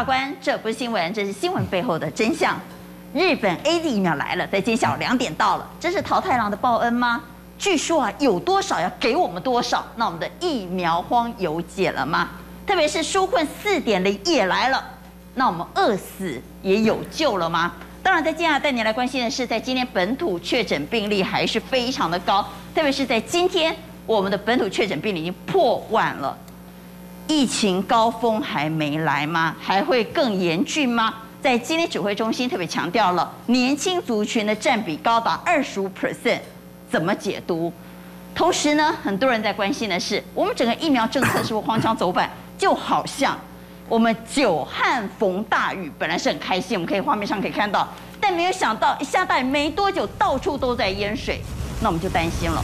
[0.00, 2.58] 法官，这不是新闻，这是新闻背后的真相。
[3.12, 7.20] 日本 AZ 疫苗来了，在今天下午两点到了，这是桃太郎的报恩吗？
[7.58, 9.84] 据说啊，有多少要给我们多少。
[9.96, 12.30] 那我们的疫苗荒有解了吗？
[12.66, 14.82] 特别是纾困四点零也来了，
[15.34, 17.74] 那我们饿死也有救了吗？
[18.02, 22.42] 当然，在接下来带你来关心的是，在今天本土确诊病例还是非常的高，
[22.74, 23.76] 特别是在今天，
[24.06, 26.34] 我们的本土确诊病例已经破万了。
[27.30, 29.54] 疫情高峰还没来吗？
[29.60, 31.14] 还会更严峻吗？
[31.40, 36.40] 在今天指挥中心特别强调了，年轻族群的占比高达二十五 percent，
[36.90, 37.72] 怎么解读？
[38.34, 42.28] 同时呢，很多人在关心的是，我们整个疫苗政策是不是荒腔走板？
[42.58, 43.38] 就好像
[43.88, 47.88] 我们久旱逢大雨，本来是很开心，我们可以画面上可以看到，
[48.20, 51.40] 但没有想到一下大雨没多久，到处都在淹水，
[51.80, 52.60] 那我们就担心了。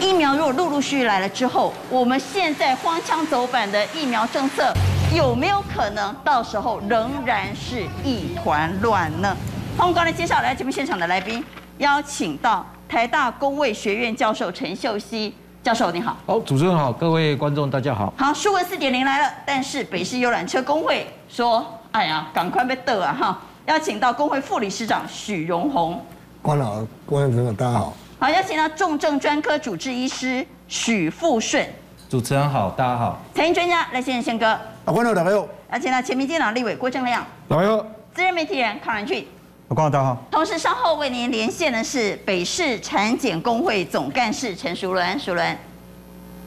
[0.00, 4.72] 疫苗如果陆陆续续来了之后，我们现在荒腔走板的疫苗政策。
[5.12, 9.34] 有没有可能到时候仍然是一团乱呢？
[9.76, 11.42] 好，我们刚才介绍来节目现场的来宾，
[11.78, 16.16] 邀请到台大工卫学院教授陈秀熙教授，你好。
[16.26, 18.12] 好，主持人好，各位观众大家好。
[18.18, 23.40] 好，数位四点零来了，但是北市游览车工会说，哎呀，赶快被得啊哈！
[23.66, 26.00] 邀请到工会副理事长许荣宏。
[26.42, 27.94] 关老，观众朋友大家好。
[28.20, 31.64] 好，邀请到重症专科主治医师许富顺。
[32.10, 33.16] 主持人好，大家好。
[33.32, 34.44] 财经专家赖先生宪哥。
[34.44, 35.46] 啊，观众大家好。
[35.70, 37.24] 而且呢，前民进党立委郭正亮。
[37.46, 37.86] 大家好。
[38.12, 39.24] 资深媒体人康仁俊。
[39.68, 40.18] 观众大家好。
[40.32, 45.16] 同时，稍后为您连线的是北市产检工会总干事陈淑伦。
[45.16, 45.56] 淑伦，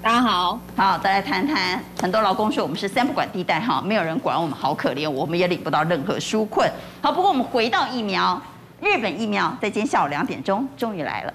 [0.02, 0.60] 大家好。
[0.76, 1.82] 好，再来谈谈。
[2.02, 6.70] 很多劳工说我们是三不管地带哈，没有人管我们，好可怜，我们也领不到任何纾困。
[7.02, 8.42] 好，不过我们回到疫苗，
[8.82, 11.34] 日本疫苗在今天下午两点钟终于来了。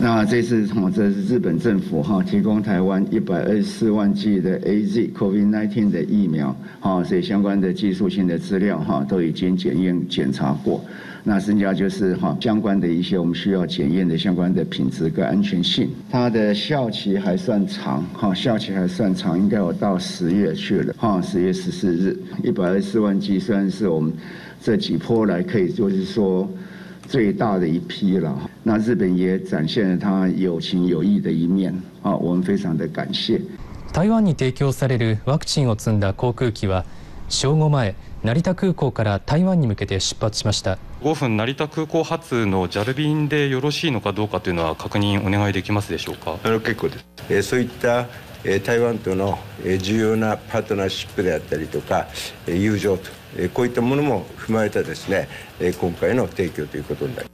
[0.00, 10.84] 那这次哈，这是日本政府哈提供台湾一百二十四万剂的 AZ COVID-19 的疫苗，哈，所以相关的技术性的资料哈都已经检验检查过。
[11.24, 15.90] 那剩下就是哈相关的一些我们需要检验的相关的品质跟安全性。
[16.08, 24.12] 它的效期还算长，哈，效期还算长，应该有到十月去了，哈，十月十四日，一百二十四万剂，虽然是我们
[24.62, 26.48] 这几波来可以就是说。
[27.10, 33.40] 最大的一批了，那日本也展现了他有情有义的一面，啊，我们非常的感谢。
[33.94, 36.84] 台湾に提供されるワクチンを积んだ航空机は
[37.30, 40.76] 正午前成田空港から台湾に向けて出発しました。
[41.00, 46.36] 5分成田空港発の JAL 便でよろしいのかどうかというのは确认お愿いできますでしょうか？
[46.44, 47.06] あの结构です。
[47.30, 48.06] えそういった
[48.44, 52.06] え台湾とのえ重要なパートナーシップであったりとか
[52.46, 53.04] え友情と。
[53.54, 55.26] こういったものも踏まえたですね，
[55.80, 57.28] 今回の提供ということになり。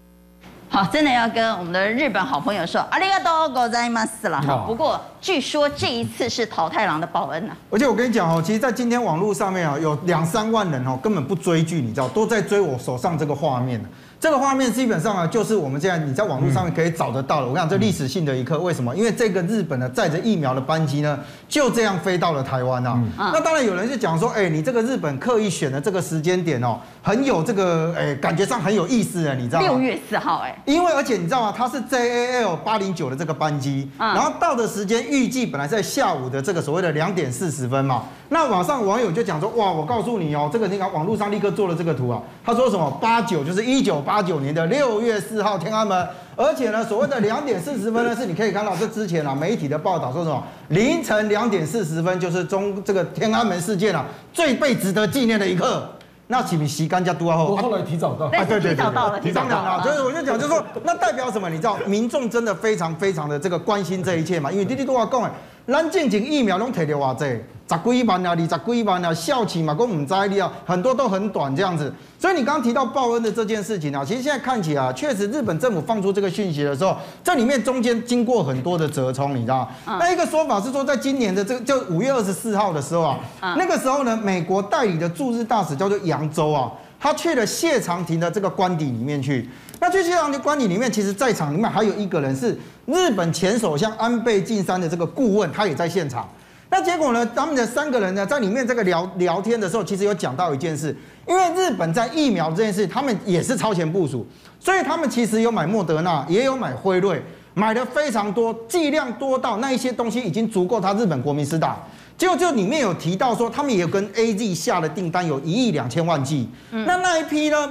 [0.74, 4.66] 好，真的要跟我们的日本好朋友说，ありがとうございます了哈。
[4.68, 7.54] 不过据说这一次是桃太郎的报恩呐。
[7.72, 13.84] 而且我跟你讲哦，其实，在今天网络上面啊，有两三万人哦，根本不追剧，你知道，都在追我手上这个画面。
[14.25, 17.47] 这个画面基本上啊，就是我们现在你在网络上面可以找得到的。
[17.47, 18.97] 我讲，这历史性的一刻，为什么？
[18.97, 22.99] 因为这个日本的载着疫苗的班机呢，就这样飞到了台湾啊。
[23.19, 29.67] 那当然有人就讲说，哎，你这个日本刻意选的这个时间点哦，很有这个哎，感觉上很有意思的，你知道吗？
[29.67, 31.53] 六月四号，哎，因为而且你知道吗？
[31.55, 38.05] 它是 JAL 八零九的这个班机，然后到的时间预计本来在下午的这个所谓的两点四十分嘛。
[38.31, 42.21] 那网上网友就讲说，哇，我告诉你哦，这个你看网络上立刻做了这个图啊。
[42.45, 42.91] 他说什么？
[43.01, 44.95] 八九就是一九八九年的六。
[45.05, 55.87] 月四号天安门，而且呢，所谓的两点四十分呢，是你可以看到这之前啊，媒体的报道说什么凌晨两点四十分就是中这个天安门事件啊最被值得纪念的一刻。
[56.29, 57.51] 那岂比西干加都后？
[57.51, 59.83] 我后来提早到，啊，对对对，提早到了，提早到了。
[59.83, 61.51] 所以我就讲，就是说，那代表什么？
[61.51, 64.51] 你知道，民众真的非常非常的这个关心这一切嘛？
[64.51, 65.31] 因为滴滴都要讲，
[65.67, 67.25] 咱进前疫苗拢提了偌济。
[67.67, 71.91] 十几万啊，二十几万啊，效期嘛，跟我们在意啊，很多都很短这样子。
[72.19, 76.95] 所以你刚刚提到报恩的这件事情啊，其实现在看起来啊，确实日本政府放出这个讯息的时候，
[77.25, 79.97] 这里面中间经过很多的折冲，你知道吗？
[79.99, 83.19] 那一个说法是说，在今年的这个就五月二十四号的时候啊，
[83.57, 86.71] 那个时候呢，美国代理的驻日大使叫做杨周啊，
[87.05, 89.47] 他去了谢长廷的这个官邸里面去。
[89.79, 96.27] 那去谢长廷官邸里面，其实在场里面还有一个人是日本前首相安倍晋三的这个顾问，他也在现场。
[96.71, 97.31] 那结果呢？
[97.37, 100.97] 他们的三个人呢，在里面这个聊聊天的时候，其实有讲到一件事，
[101.29, 104.27] 因为日本在疫苗这件事，他们也是超前部署，
[104.59, 107.23] 所以他们其实有买莫德纳，也有买辉瑞，
[107.53, 111.77] 买的非常多，剂量多到那一些东西已经足够他日本国民施打。
[112.17, 116.49] 结果就里面有提到说，他们也有跟 AZ 下的订单，有一亿两千万剂。
[116.71, 117.69] 那那一批呢，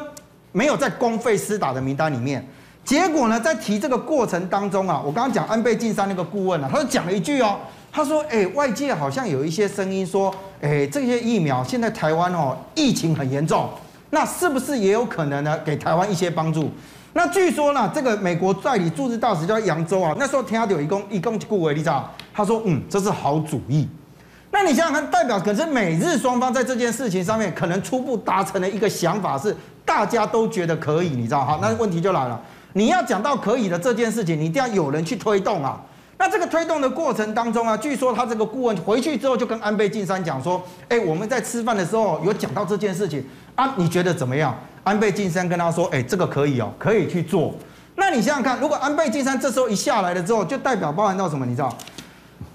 [0.52, 2.46] 没有在公费施打的名单里面。
[2.84, 7.58] 结果呢，在提这个过程当中啊，我刚刚讲安倍晋三那个顾问啊，他就讲了一句哦。
[7.90, 13.70] 他说：“哎，外界好像有一些声音说，哎，这些疫苗现在台湾哦疫情很严重，
[14.10, 15.58] 那是不是也有可能呢？
[15.64, 16.72] 给台湾一些帮助？
[17.14, 22.12] 那据说呢，这个美国代理驻日大使叫杨州啊，那时候听他有一公一公顾问你知道？
[22.34, 23.88] 他说：嗯，这是好主意。
[24.54, 29.54] 那你想想看，代表可是美日双方在这件事情上面可能初步达成了一个想法，是
[29.84, 31.44] 大家都觉得可以，你知道？
[31.44, 32.40] 哈，那问题就来了，
[32.74, 35.82] 你要讲到可以的这件事情，你一定要有人去推动啊。”
[36.20, 44.56] 那这个推动的过程当中啊，据说他这个顾问回去之后就跟安倍晋三讲说：“哎，我们在吃饭的时候有讲到这件事情啊，你觉得怎么样？”
[44.86, 47.56] 安倍晋三跟他说：“哎，这个可以哦，可以去做。”
[47.96, 51.46] 那你想想看，如果安倍晋三这时候一下来了之后，就代表包含到什么？
[51.46, 51.76] 你知道？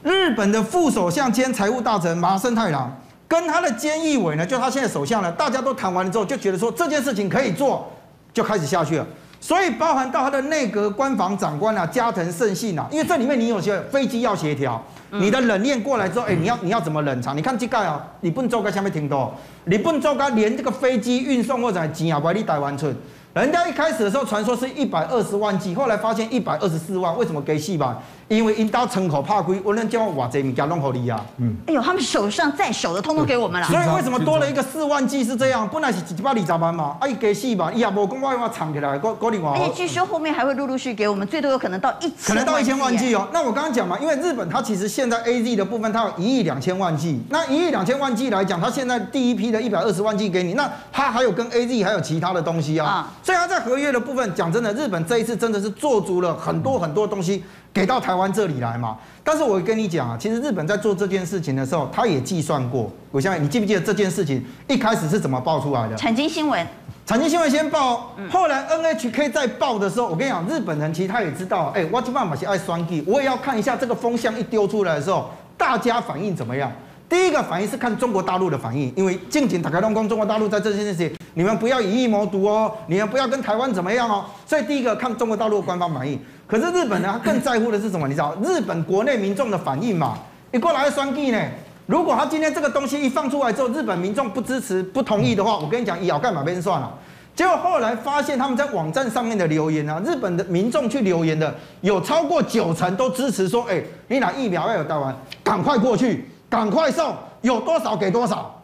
[0.02, 2.96] 日本的副首相兼财务大臣麻生太郎
[3.26, 7.86] 跟他的菅义伟呢，就他现在首相呢，大家都谈完了之后，就觉得说这件事情可以做，
[8.32, 9.06] 就开始下去了。
[9.40, 17.36] 所以包含到他的内阁官房长官啊，加藤胜信啊，因为这里面你有些飞机要协调，你的冷链过来之后，哎，你要你要怎么冷藏？
[17.36, 19.34] 你看这个啊，你不能做个下面停多，
[19.64, 22.92] 你不能做个连这个飞机运送或者钱啊，不你台湾出。
[23.34, 27.98] 人家一开始的时候传说是一百二十万剂，后来发现一百二十四万，为什么给细吧？
[28.28, 31.24] 因为因到城口怕亏，我能叫我哇这物件弄好你啊。
[31.38, 33.66] 嗯，哎呦，他们手上在手的通通给我们了。
[33.66, 35.66] 所以为什么多了一个四万 G 是这样？
[35.72, 39.52] 本来是一百二十万嘛，啊，一给细吧，伊也无讲我要藏起来，过另外。
[39.52, 43.26] 而且据说后面还会陆陆续续给我们，最多有可能到一千，可能到一千万 G 哦。
[43.32, 57.42] 那我刚刚讲嘛，因为日本它其实现在 A Z 的部分它有一亿两千万 G，那一亿两千万 G 来讲，它现在第一批的一百二十万 G 给你，那它还有跟 A Z 还有其他的东西啊，所以它在合约的部分讲真的，日本这一次真的是做足了很多很多东西。
[57.72, 58.96] 给到台湾这里来嘛？
[59.22, 62.90] 但是我跟你讲啊，其实日本在做这件事情的时候，他也计算过。
[63.10, 65.94] 我相信你记不记得这件事情一开始是怎么爆出来的？
[65.96, 66.66] 产经新闻，
[67.06, 76.72] 产经新闻先报，后来 NHK 在报的时候，我跟你讲，日本人其实他也知道，哎，我这办法是爱双 G，我也要看一下这个风向一丢出来的时候，大家反应怎么样。
[77.08, 86.20] 第一个反应是看中国大陆的反应，因为近景打开龙宫，中国大陆在这件事情，你们不要以疫谋独哦，你们不要跟台湾怎么样哦，所以第一个看中国大陆的官方反应。
[86.48, 88.08] 可是日本呢，他更在乎的是什么？
[88.08, 90.18] 你知道，日本国内民众的反应嘛？
[90.50, 91.38] 你过来双 G 呢？
[91.86, 96.90] 如果他今天这个东西一放出来之后，日本民众不支持、不同意的话，我跟你讲，咬干嘛边算了？
[97.36, 105.14] 结果后来发现他们在网站上面的留言啊，日本的民众去留言的有超过九成都支持说，哎，你拿疫苗要有台湾，
[105.44, 106.28] 赶快过去。
[106.50, 108.57] 赶快送，有多少给多少。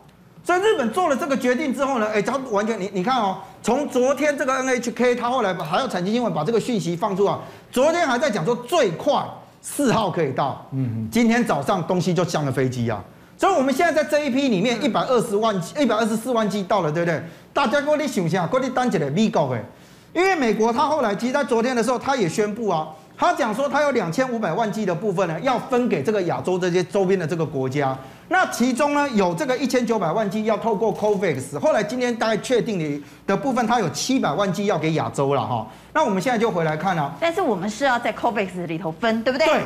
[0.45, 7.41] 所以日本做了这个决定之后呢，哎，他完全你你看哦，从昨天这个 NHK，他后来还有产经新闻把这个讯息放出啊，
[7.73, 9.25] 昨天还在讲说最快
[9.63, 13.03] 四号可以到，嗯，今天早上东西就上了飞机啊。
[13.39, 17.23] 所以我们现在在这一批里面，一百二十万、一百二十四万剂到了，对不对？
[17.55, 19.65] 大家过来想想，过来单起来美国哎，
[20.13, 22.87] 因为美国他后来其实在昨天的时候，他也宣布啊。
[23.17, 27.97] 他讲说，他有两千五百万剂的部分呢，要分给这个亚洲这些周边的这个国家。
[28.29, 31.59] 那其中呢，有这个一千九百万剂要透过 COVAX。
[31.59, 35.67] 后来今天大概确定的的部分，它有七百万剂要给亚洲了哈。
[35.93, 37.13] 那我们现在就回来看啊。
[37.21, 39.47] 但是我们是要在 COVAX 里头分，对不对？
[39.47, 39.63] 对。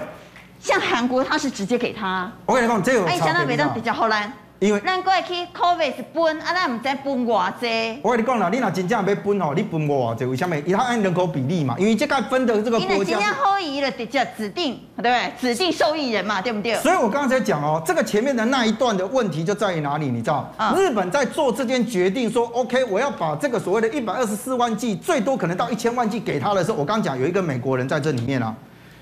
[0.61, 2.31] 像韩国，它是直接给他。
[2.45, 3.15] 我跟你讲，这有差别。
[3.15, 4.33] 哎，相当比较比较好难。
[4.61, 8.01] 因为咱过去 COVID 是分，啊，咱唔知分偌济。
[8.03, 10.25] 我跟你讲啦，你若真正要分吼，你分偌济？
[10.25, 10.57] 为什么？
[10.59, 11.77] 因为它按人口比例嘛。
[11.79, 12.93] 因为这个分的这个国家。
[12.93, 15.33] 因为今天后裔了，叫指定，对不对？
[15.41, 16.75] 指定受益人嘛，对不对？
[16.79, 20.09] 所以我刚才讲哦，这个前面的那一段的问题就在于哪里？
[20.09, 20.53] 你知道？
[20.59, 28.53] 嗯、日本在做这件决定，说 OK，我要把这个所谓的一百二十四万剂，最多可能到一千万剂给他的时候，我刚讲有一个美国人在这里面啊。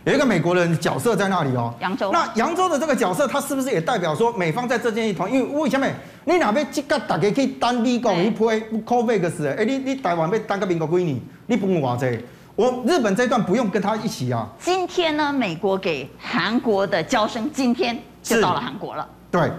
[0.07, 2.13] 有一个美国人角色在那里哦，扬州。
[2.13, 5.31] 那扬州的这个角色，他是不是也代表说美方在这件一团？
[5.33, 5.85] 因为为什么？
[6.25, 8.45] 你哪边即个大家可以单立国一批
[8.85, 12.17] COVAX 哎，你你台湾被单个民国归你，你不用话这，
[12.55, 14.49] 我日本这段不用跟他一起啊。
[14.61, 19.09] 今天呢，美国给韩国的交生，今天就到了韩国了。
[19.29, 19.51] 对。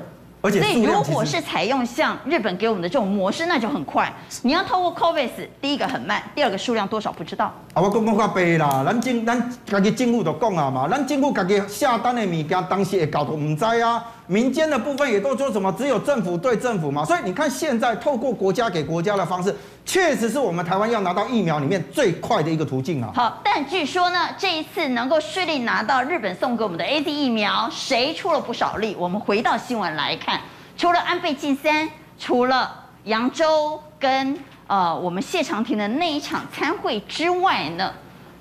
[0.47, 4.11] 而且，所以如果是采用像日本给我们的这种模式，那就很快。
[4.43, 5.29] 你要透过 COVAX，
[5.61, 7.53] 第一个很慢，第二个数量多少不知道。
[7.73, 14.03] 啊，我讲讲较白啦，咱政咱家己政府都讲啊嘛，咱政府家己下单的物件，当时会搞都唔知啊。
[14.27, 17.05] 民间的部分也都说什么，只有政府对政府嘛。
[17.05, 19.55] 所以你看，现在透过国家给国家的方式，
[19.85, 23.09] 确实是我们台湾要拿到疫苗里面最快的一个途径啊。
[23.15, 28.95] 好，但据说呢，这一次能够顺利拿到日本送给我们的 AZ 疫苗，谁出了不少力？
[28.99, 30.41] 我们回到新闻来看，
[30.75, 37.93] 除了安倍晋三，除了扬州跟呃我们谢长廷的那一场参会之外呢，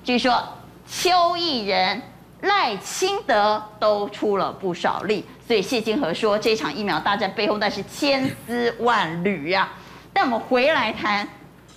[0.03, 0.43] 据说
[0.85, 2.01] 邱毅人。
[2.41, 9.69] 赖清德都出了不少力，所以谢金河说，这场疫苗大战背后那是千丝万缕呀。
[10.11, 11.25] 但我们回来谈，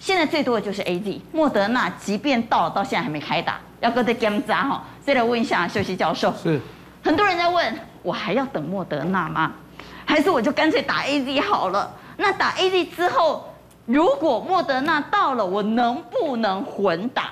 [0.00, 4.85] 现在最多的就是 AZ，莫德纳，即便到了，到现在还没开打，要搁在检查哈。
[5.05, 6.61] 再来问一下秀熙教授，是，
[7.05, 9.53] 很多人在问，我还要等莫德纳吗？
[10.05, 11.89] 还是我就干脆打 AZ 好了？
[12.17, 13.55] 那打 AZ 之后，
[13.87, 17.31] 如果莫德纳到了，我能不能混打？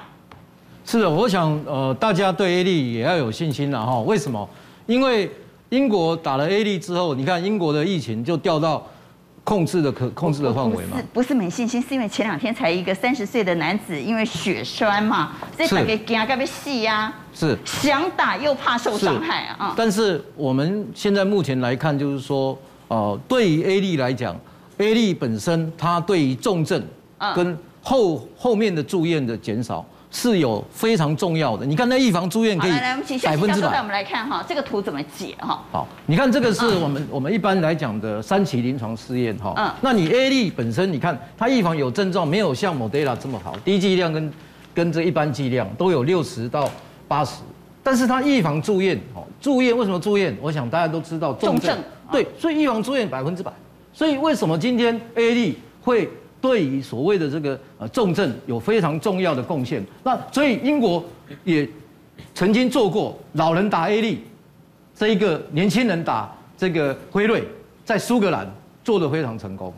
[0.85, 3.99] 是的，我想呃，大家对 A Z 也要有信心了哈。
[4.01, 4.49] 为什么？
[4.87, 5.31] 因为
[5.71, 8.87] 英国打了 A 力之后，你看英国的疫情就掉到
[9.45, 10.93] 控制的可控制的范围嘛。
[10.93, 17.13] 不是，不是没信心，是因为前两天才一个三十岁的男子因为血栓嘛，所以大家惊该被戏呀。
[17.35, 17.57] 是。
[17.65, 19.75] 想打又怕受伤害啊。
[19.77, 22.59] 但是我们现在目前来看，就是说，
[22.89, 24.35] 呃，对于 A 力来讲
[24.79, 26.83] ，A 力本身它对于重症
[27.35, 29.85] 跟后后面的住院的减少。
[30.11, 32.71] 是有非常重要的，你看那预防住院可以
[33.23, 33.71] 百分之百。
[33.71, 35.63] 带我们来看哈，这个图怎么解哈？
[35.71, 39.53] 好，你看这个是我们我们一般来讲的三期临床试验哈。
[39.57, 39.71] 嗯。
[39.83, 44.33] 那你 A 粒本身，你看它预防有症状，没有像 Moderna 这么好，低剂量跟
[44.75, 46.71] 跟这一般剂量都有六十到
[47.07, 47.43] 八十，
[47.83, 50.35] 但是它预防住院哦，住院为什么住院？
[50.41, 51.77] 我想大家都知道重症。
[52.11, 53.53] 对，所以预防住院百分之百。
[53.93, 56.09] 所以为什么今天 A 粒会？
[56.41, 59.85] 对于所谓的这个呃重症有非常重要的贡献。
[60.05, 61.05] 那所以英国
[61.45, 61.69] 也
[62.35, 64.25] 曾经做过老人打 A 利，
[64.95, 67.45] 这一个年轻人打这个辉瑞，
[67.85, 68.49] 在苏格兰
[68.85, 69.73] 做得非常成功。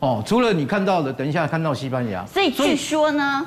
[0.00, 2.24] 哦，除了你看到的，等一下看到西班牙。
[2.26, 3.46] 所以据说呢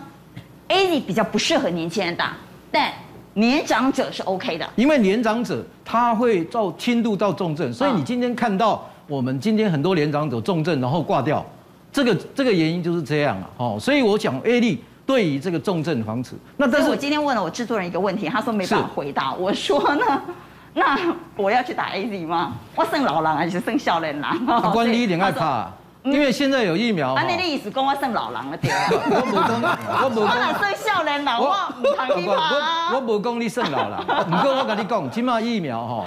[0.69, 2.35] ，A 利比较不适合年轻人打，
[2.71, 2.91] 但
[3.35, 4.67] 年长者是 OK 的。
[4.75, 11.45] 因为年长者他会到轻度到重症，所以你今天看到我们今天很多年长者重症然后挂掉。
[11.91, 16.35] 这个这个原因就是这样啊，哦，所以我讲 A 力对于这个重症防止。
[16.57, 19.33] 那但是我今天问了我制作人一个问题，他说没办法回答。
[19.33, 20.21] 我说呢，
[20.75, 20.97] 那
[21.35, 22.53] 我要去打 AZ 吗？
[22.75, 24.37] 我生老狼还是生少年郎？
[24.71, 25.67] 关你一点害怕，
[26.03, 27.15] 因为现在有疫苗。
[27.15, 28.69] 啊，你的意思讲我算老人了对？
[28.91, 29.61] 我不讲，
[30.03, 30.27] 我不讲。
[30.53, 32.93] 我算少年郎，我唔谈你怕。
[32.93, 33.97] 我不讲你算老人，
[34.29, 36.05] 不过我跟你讲，起码疫苗哈，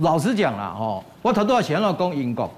[0.00, 2.50] 老实讲啦，哈，我头多少钱了讲英国。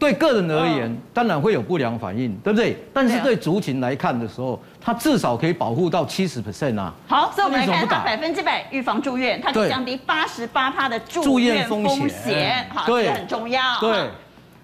[0.00, 2.74] 对个人而言，当然会有不良反应，对不对？
[2.92, 6.94] 但是对族群来看的时候，它至少可以保护到七十 percent 啊。
[7.06, 13.60] 好，所以我们来看它百分之百预防住院，它可以降低八十八趴的住院风险，好，这个很重要。
[13.78, 14.08] 对。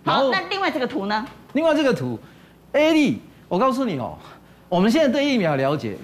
[0.07, 1.26] 好，那另外这个图呢？
[1.52, 2.19] 另外这个图
[2.73, 4.16] ，A 力，我告诉你哦，
[4.71, 5.97] 我们现在对疫苗了解，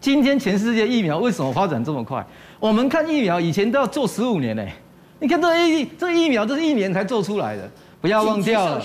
[0.00, 2.26] 今天全世界疫苗为什么发展这么快？
[2.58, 4.66] 我们看疫苗以前都要做十五年呢，
[5.20, 7.70] 你看这 A 力，这个疫苗这是一年才做出来的。
[8.02, 8.82] 不要忘掉了，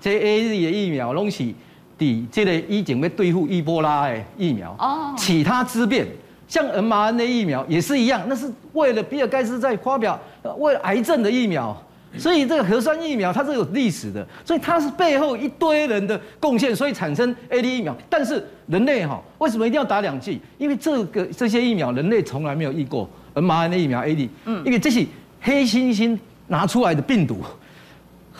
[0.00, 1.44] 这 AZ 的疫苗拢是
[1.98, 4.74] 抵这个以前要对付伊波拉的疫苗。
[4.78, 6.06] 哦，其他之变，
[6.46, 10.18] 像 mRNA 疫苗也是一样，那是为了比尔盖茨在发表
[10.58, 11.76] 为了癌症的疫苗，
[12.16, 17.96] 所以这个核酸疫苗它是有历史的，所以它是背后一堆人的贡献，所以产生 A D 疫苗。
[18.08, 20.40] 但是人类哈，为什么一定要打两剂？
[20.56, 25.04] 因为这个这些疫苗人类从来没有遇过 mRNA 疫苗 A D，嗯，因为这是
[25.40, 26.16] 黑猩猩
[26.46, 27.38] 拿出来的病毒。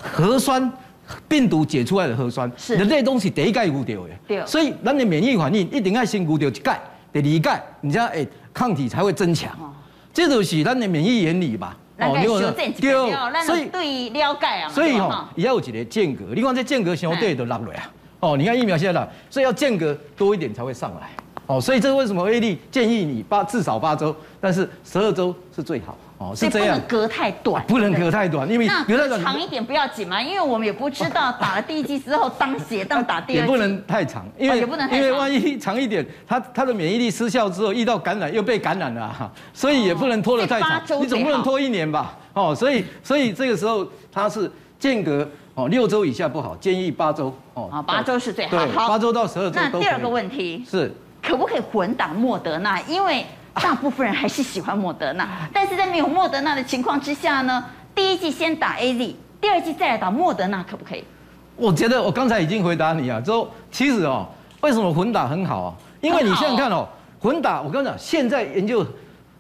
[0.03, 0.71] 核酸
[1.29, 6.81] 病毒解出来的核酸，是人类东西第一盖固掉的，对，所以咱的免疫反应一定要先固掉一盖，
[7.13, 9.51] 得离盖，你这样哎，抗体才会增强。
[10.13, 11.77] 这就是咱的免疫原理吧？
[11.99, 12.27] 哦，对，
[13.47, 16.25] 所以对了解啊，所以哈，也要有一个间隔。
[16.35, 17.91] 你看这间隔相对都落来啊。
[18.21, 21.09] 哦，你看疫苗现在落，所以要间隔多一点才会上来。
[21.47, 25.97] 哦，所以这是为什么 A 力建议你八至少八周，但是十二周是最好。
[26.23, 42.17] 哦，是这样，不能隔太短，不能隔太短，因为隔太短长一点不要紧嘛，因为我们也不知道打了第一剂之后当血当打第二剂，也不能太长，因为也不能因为万一长一点，他他的免疫力失效之后遇到感染又被感染了，所以也不能拖得太长，你总不能拖一年吧？
[42.35, 49.61] 哦，所以所以这个时候它是间隔哦六周以下不好，建议八周哦，八周是最好，好，八周到十二周。
[49.61, 52.81] 那第二个问题是可不可以混打莫德纳？
[52.83, 61.05] 因为大部分人还是喜欢莫德纳，但是在没有莫德纳的情况之下呢，第一季先打 AZ，第二季再来打莫德纳，可不可以？
[61.57, 64.27] 我觉得我刚才已经回答你啊，之后其实哦，
[64.63, 65.75] 为什么混打很好啊？
[66.01, 66.89] 因为你现在看哦，
[67.21, 68.85] 混打我跟你讲，现在研究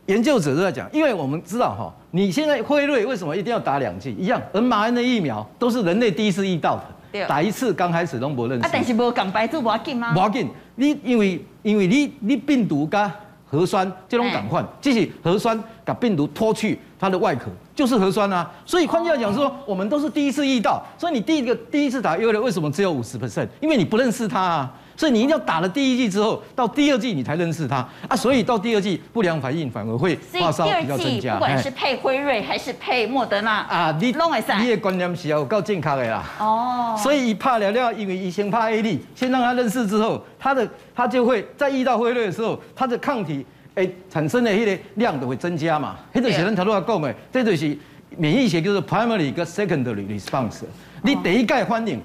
[0.07, 4.15] 研究者都在讲，因为我们知道哈，你现在辉瑞为什么一定要打两剂？
[4.19, 6.77] 一样，mRNA 的疫苗都是人类第一次遇到
[7.13, 8.67] 的，打一次刚开始都不认识。
[8.67, 10.13] 啊，但是无讲白做无要紧吗？
[10.15, 13.11] 无要紧，你因为因为你你病毒加。
[13.53, 18.51] 核酸这种感换，即使核酸把病毒脱去它的外壳，就是核酸啊。
[18.65, 20.83] 所以换句话讲说，我们都是第一次遇到。
[20.97, 23.47] 所以你第一个第一次打 U 的，为什么只有五十 percent？
[23.61, 24.73] 因为你不认识它啊。
[24.97, 28.17] 所以你一定要打了第一剂之后，到第二剂你才认识它啊。
[28.17, 31.35] 所以到第二剂不良反应反而会发烧比较增加。
[31.35, 34.31] 不管是配辉瑞还是配莫德纳啊，你弄
[34.61, 36.25] 你的观念是要够健康的啦。
[36.39, 36.97] 哦。
[37.03, 43.45] 所以一怕了了，因为医生怕 A D，，先让他认识之后，他的他就会在遇到辉瑞的时候，他的抗体
[43.75, 45.97] 诶产生的迄个量都会增加嘛。
[46.13, 47.77] 迄就是咱头拄仔讲的，这就是
[48.17, 50.63] 免疫学叫做 primary 跟 secondary response。
[51.03, 52.01] 你第一届反应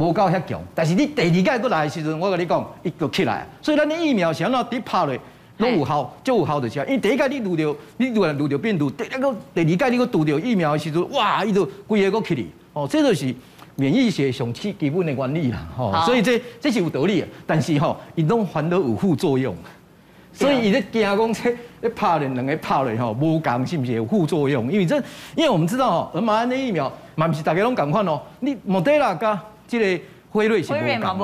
[0.00, 3.46] 无够遐强，但是你第二届过来的时阵，我跟你讲，伊就起来。
[3.60, 5.14] 所以咱的疫苗是安怎滴拍落，
[5.58, 6.78] 拢有效，就有效就是。
[6.80, 12.44] 因为第一届你遇到，你遇到遇到病毒，第二个第二届你个遇到疫苗的时阵，哇，伊就规个个起嚟。
[12.72, 13.34] 哦，这就是
[13.76, 15.68] 免疫学上基基本的原理啦。
[15.76, 19.54] 哦，所以这这是有道理的，但是吼，伊拢反倒有副作用。
[20.32, 24.72] 所以伊咧惊讲，这咧拍咧两个拍咧吼，无共是毋是有副作用？
[24.72, 24.96] 因为这，
[25.36, 28.22] 因为我们知道吼，马安的疫苗嘛毋是大家拢共款哦。
[28.38, 29.38] 你莫得啦加
[29.78, 30.76] 这个辉瑞是无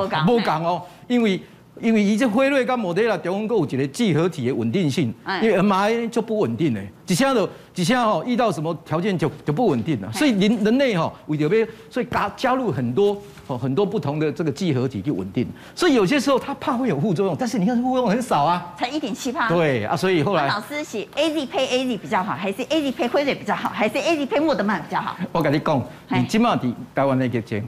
[0.08, 1.40] 共，无共哦，因为。
[1.78, 5.12] 因为伊这辉瑞跟莫德纳中间有一个聚合体的稳定性，
[5.42, 13.14] 因为 mRNA 就不稳定嘞，一下就一下吼遇到什么条件就就不稳定了，所以人人类吼为着要所以加加入很多
[13.46, 19.46] 哦很多不同的这个聚合体去稳定，所以有些时候它怕会有副作用，但是你看副作用很少啊，才一点七帕。
[19.50, 25.14] 对啊，所以后来老师写 AZ 配 AZ 比较好，还是 AZ 配辉瑞比较好，还是 AZ 配莫德曼比较好？
[25.30, 26.62] 我跟你讲，你起码在
[26.94, 27.62] 台湾的疫情。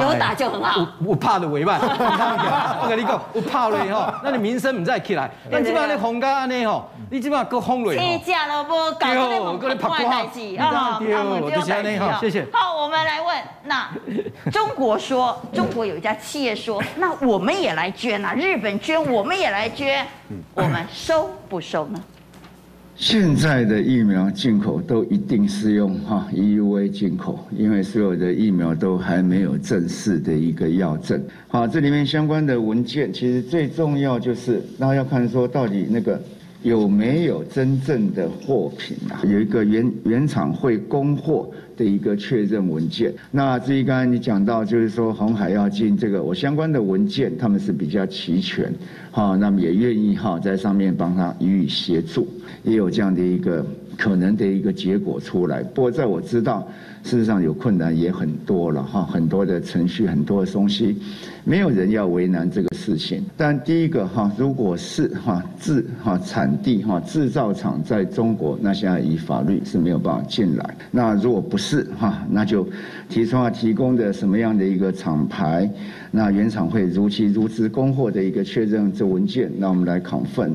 [0.00, 1.78] 有打就很好，有怕的为慢。
[1.80, 5.30] 我跟你讲，有怕的 吼，那你名声唔再起来。
[5.50, 7.96] 但基本上你红干安尼吼，你基本上搁风雷。
[7.96, 10.98] 车价了不搞那种破坏代志啊！
[11.00, 12.46] 他们就是安尼哈，谢谢。
[12.52, 13.88] 好，我们来问，那
[14.50, 20.06] 中国说，中国有一家企业说， 那我们也来捐啊，日本捐，我们也来捐，
[20.54, 22.00] 我们收不收呢？
[22.98, 31.22] 现在的疫苗进口都一定是用哈 EUA 进口，因为所有的疫苗都还没有正式的一个药证。
[31.46, 36.18] 好，这里面相关的文件其实最重要就是，那要看说到底那个
[36.62, 43.12] 有没有真正的货品啊，有一个原原厂会供货的一个确认文件。
[43.30, 48.72] 那至于刚才你讲到，就是说红海要进这个，我相关的文件他们是比较齐全，
[49.10, 52.26] 好，那么也愿意哈在上面帮他予以协助。
[52.64, 53.64] 也有这样的一个
[53.96, 56.66] 可能的一个结果出来，不过在我知道，
[57.02, 60.96] 事实上有困难也很多了哈，很多的程序，很多的东西，
[61.44, 63.24] 没有人要为难这个事情。
[63.36, 70.76] 但第一个哈，如果是哈制哈产地哈制造厂在中国，那现在以法律是没有办法进来。
[70.90, 72.68] 那如果不是哈，那就
[73.08, 75.68] 提出要提供的什么样的一个厂牌，
[76.10, 80.54] 那原厂会如期如质供货的一个确认这文件，那我们来抗份。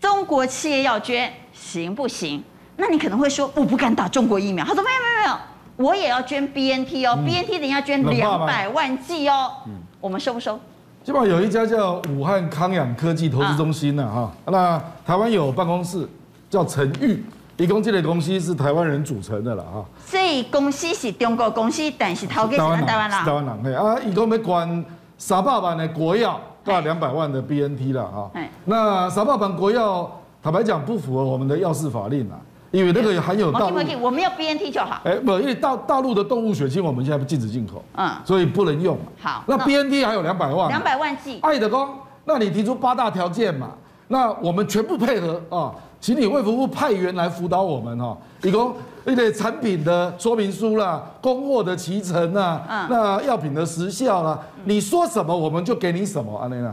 [0.00, 1.30] 中国企业要捐
[1.62, 2.42] 行不行？
[2.76, 4.64] 那你可能会说，我不敢打中国疫苗。
[4.64, 9.52] 他说没有没有没有，我也要捐 BNT 哦、嗯、，BNT 等一下捐两百万剂哦。
[9.66, 10.58] 嗯，我们收不收？
[11.04, 16.08] 基本上有一家叫武汉康养科技投资中心呢，哈，那台湾有办公室
[16.50, 17.24] 叫陈玉，
[17.56, 19.84] 一共这类公司是台湾人组成的了哈。
[20.04, 23.18] 所以公司是中国公司，但是头家是台湾人。
[23.24, 24.84] 台湾人，嘿啊，一共要管
[25.16, 26.40] 三百万的国药。
[26.64, 28.30] 大两百万的 BNT 了哈，
[28.66, 32.34] 那三百万国药坦白讲不符合我们的药事法令啊，
[32.72, 35.00] 因为那个含有大陆，我们要 BNT 就好。
[35.04, 38.98] 哎，不，因为大大陆的动物血清我们现在不禁止进口，嗯，所以不能用。
[39.20, 41.38] 好，那 BNT 还有两百万，两百万剂。
[41.42, 41.88] 爱的公，
[42.24, 43.70] 那你提出八大条件嘛，
[44.08, 48.74] 那我们全部配合啊，请你卫福部派员来辅导我们哈，提供。
[49.04, 56.72] 那个产品的说明书啦，供货的期程啊，嗯、那药品的时效啦，你说什么我们就给你什么，安尼啦。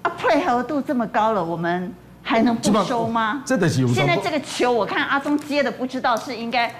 [0.00, 3.42] 啊，配合度这么高了，我们还能不收吗？
[3.44, 3.86] 真的是。
[3.88, 6.72] 现在这个球，我看阿中接的不知道是应该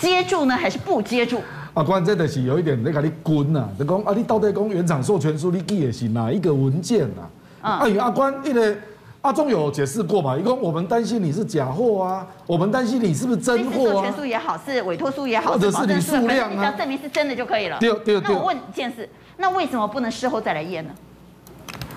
[0.00, 1.40] 接住呢，还是不接住？
[1.74, 7.22] 阿关真的是有一点在跟你滚呐，就讲啊，你到底讲原厂授权书你记的是哪一个文件呐？
[7.60, 8.76] 啊、啊，阿关那个。
[9.22, 10.36] 阿中有解释过嘛？
[10.36, 13.92] 因为我们担心你是假货啊，我们担心你是不是真货啊？
[13.92, 17.78] 授权书也好，是委托书也好，或者是你数量啊，只要证明是真的就可以了。
[17.78, 18.22] 对对对。
[18.24, 20.90] 那我问一件事，那为什么不能事后再来验呢？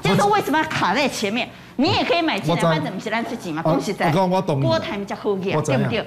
[0.03, 1.49] 就是说为什么要卡在前面？
[1.77, 4.11] 你也可以买进来，反正不是咱自己嘛，恭喜在。
[4.13, 4.61] 我我懂。
[4.61, 6.05] 郭台比较好验，对不对？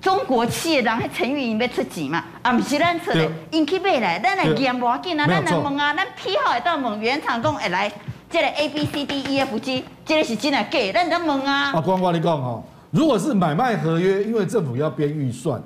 [0.00, 2.24] 中国企业人还陈玉英要出钱嘛？
[2.42, 7.90] 啊，不是咱出的，引起买来，咱来验无要紧啊，咱来问啊，咱批号会到问原厂讲会来。
[8.28, 10.92] 这个 A B C D E F G，这个是真的假的？
[10.94, 11.72] 那你在问啊？
[11.74, 15.62] 啊，关关你讲哈，如果是买卖合约，因为政府要编预算，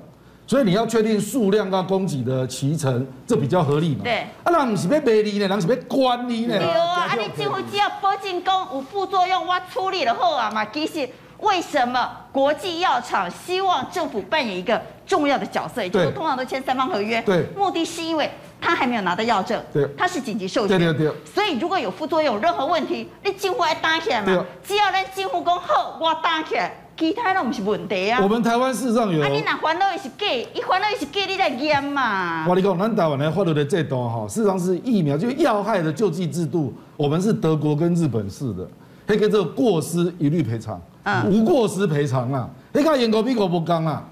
[0.47, 4.01] 所以你要确定数量跟供给的齐成，这比较合理嘛？
[4.03, 4.25] 对。
[4.43, 6.57] 啊，人不是要卖你呢，人是要关你呢。
[6.57, 10.65] 对啊，啊你政府只要保证讲有副作用，我处理了后啊嘛。
[10.65, 11.07] 其实
[11.39, 15.83] 为什么国际药厂希望政府扮演一个重要的角色？
[15.83, 17.21] 也就是通常都签三方合约。
[17.23, 17.45] 对。
[17.55, 18.31] 目的是因为。
[18.59, 24.43] 他还没有拿到药证，对，他是紧急授权，对对对，所以如果有副作用、任何问题，你政府要担起来嘛？
[24.65, 28.19] 只要咱政府讲好，我担起来，其他都不是问题啊。
[28.21, 32.45] 我们台湾事实上有，啊，你那烦恼的是假，伊烦恼的是假，你来验嘛？
[32.47, 38.67] 我跟你讲，咱台湾的法律的制度哈，事实上是疫苗，就要害的救济制度，我们是德国跟日本式的，
[39.05, 40.81] 那个这个过失一律赔偿，
[41.29, 44.03] 无过失赔偿啊，那个严格比国不刚啊。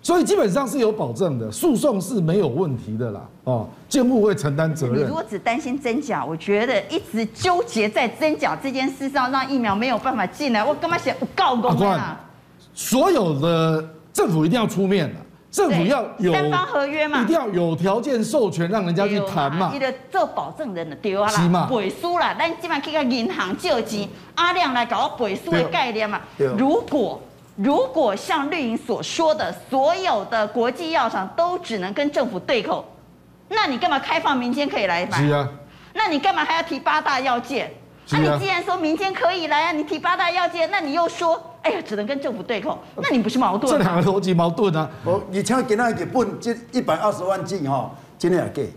[0.00, 3.20] 所以基本上是有保证的，诉讼是没有问题的啦。
[3.42, 4.98] 哦，监护会承担责任。
[4.98, 12.18] 你如果只担心真假，我觉得一直纠结在真假这件事上，让疫苗没有办法进来，我干嘛写不告公啊？
[12.78, 15.14] 所有的政府一定要出面的。
[15.50, 19.70] 政府要有三方合约嘛，一定要有条件授权，让人家去谈嘛。
[19.72, 26.20] 你的做保证人的丢啊啦，背书啦，本上去个银行借钱，阿亮来搞背书的概念嘛。
[26.56, 27.20] 如果
[27.56, 32.84] 如果像绿营所说的，所有的国际药厂都只能跟政府对口，
[33.48, 35.18] 那你干嘛开放民间可以来买？
[35.18, 35.48] 是啊。
[35.94, 37.74] 那你干嘛还要提八大要件？
[38.10, 41.42] 那、啊、你既然说民间可以来啊，你提八大要件，那你又说？
[41.62, 43.70] 哎呀，只能跟政府对口，那你不是矛盾？
[43.70, 44.88] 这两个逻辑矛盾啊！
[45.04, 48.72] 我以前给那个日本这一百二十万进哈，今天也给，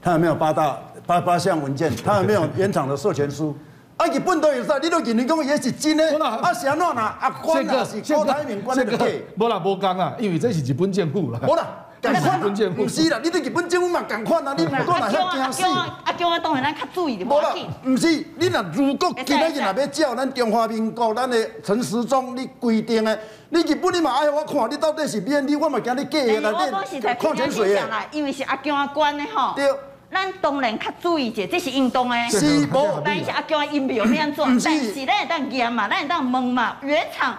[0.00, 1.94] 他有没有八大八八项文件？
[2.04, 3.54] 他有没有原厂的授权书？
[3.98, 6.04] 啊，日本都有噻，你都认为讲也是真的？
[6.24, 7.18] 啊，是安怎啦？
[7.20, 9.26] 啊，关啊是高台面关的给。
[9.38, 11.40] 无啦无讲啦，因为这是日本政府啦。
[11.46, 11.66] 无啦。
[12.02, 15.64] 共款啊，不是啦，你对日本政府嘛共款啊，你不管哪遐惊死。
[15.64, 17.24] 啊，叫我当然咱较注意的。
[17.24, 23.18] 无啦，不是，你若如果今仔日若要照咱中华民国咱的陈时中你规定的，
[23.50, 26.50] 你日本你嘛爱我看你到底是变，你我嘛惊你假的啦。
[26.52, 29.54] 我讲实在，看清楚啦，因为是阿姜阿关的吼。
[29.54, 29.68] 对。
[30.12, 32.16] 咱当然较注意者，这是运动的。
[32.30, 33.00] 是无。
[33.04, 37.38] 但是阿姜阿因没有那样做，但是咱会当验嘛，咱会当问嘛，原厂。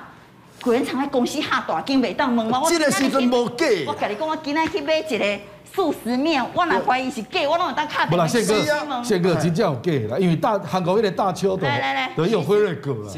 [0.65, 2.69] 原厂喺公司下大金袂当问我？
[2.69, 3.65] 这个时阵无假。
[3.88, 5.39] 我甲你讲，我今天去买一个
[5.74, 8.06] 素食面，我若怀疑是假，我拢有当卡。
[8.06, 13.10] 不啦，宪哥，宪哥真正有假啦，因为大韩国迄个大邱的，来来来，都有辉瑞哥啦。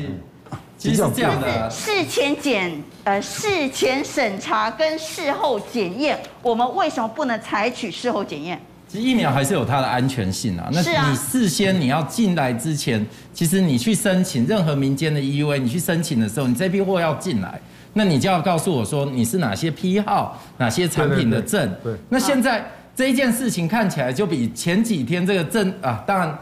[0.77, 8.61] 其实是这样的，事前检呃事前审查跟事后检验，我们为什么不能采取事后检验？
[8.93, 10.69] 其实疫苗还是有它的安全性啊。
[10.71, 10.79] 那
[11.09, 13.03] 你事先你要进来之前，
[13.33, 17.59] 其实你去申请任何民间的 EUA，你去申请的时候，你这批货要进来，
[17.93, 21.67] 那你就要告诉我说你是哪些批号、哪些产品的证。
[21.83, 21.91] 对。
[22.09, 22.63] 那现在
[22.95, 26.37] 这一件事情看起来就比前几天这个证啊，当然，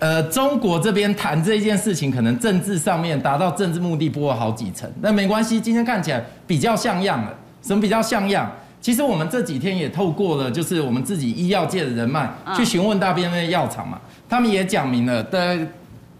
[0.00, 4.90] 呃，中国这边谈这一件事情，可能政治上面达到政治目的多了好几层。
[5.00, 7.32] 那没关系，今天看起来比较像样了。
[7.62, 8.50] 什么比较像样？
[8.80, 15.58] 其实我们这几天也透过了，就是我们自己医药界的人脉去询问大边的药厂嘛，他们也讲明了的，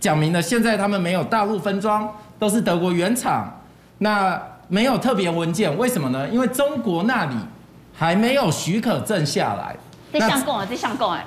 [0.00, 3.60] 讲明了现在他们没有大陆分装，都是德国原厂，
[3.98, 6.28] 那没有特别文件，为什么呢？
[6.28, 7.36] 因为中国那里
[7.94, 9.76] 还没有许可证下来。
[10.12, 11.24] 这项供啊，这项供哎，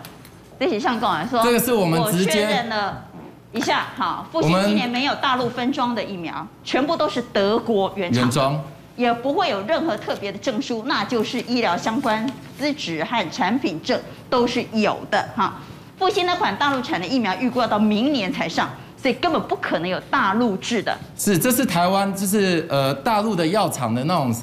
[0.59, 3.05] 这些项供啊，说这个是我们直接确认了
[3.53, 8.23] 一下，好，复兴今年没有大陆分装的疫苗，全部都是德国原厂。
[8.23, 8.61] 原装。
[8.99, 13.97] 也不会有任何特别的证书，那就是医疗相关资质和产品证
[14.29, 15.61] 都是有的哈。
[15.97, 18.69] 复星那款大陆产的疫苗预估要到明年才上，
[19.01, 20.97] 所以根本不可能有大陆制的。
[21.17, 24.35] 是，这是台湾，就是呃大陆的药厂的那种，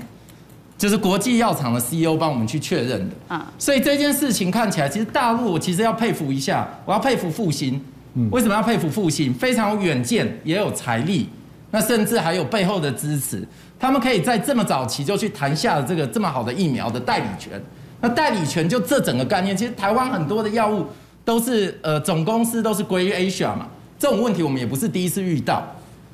[0.79, 3.53] 就是国际药厂的 CEO 帮我们去确认的啊。
[3.59, 7.79] 所以这件事情看起来，其实大陆我其实要佩服一下，我要佩服复星。
[8.15, 9.35] 嗯，为什么要佩服复星？
[9.35, 11.29] 非常有远见，也有财力，
[11.71, 13.47] 那甚至还有背后的支持。
[13.79, 17.63] 他们可以在这么早期就去谈下了这个这么好的疫苗的代理权，
[18.01, 20.87] 那代理权就这整个概念，其实台湾很多的药物
[21.25, 23.67] 都是呃总公司都是归于 Asia 嘛，
[23.99, 25.63] 这种问题我们也不是第一次遇到，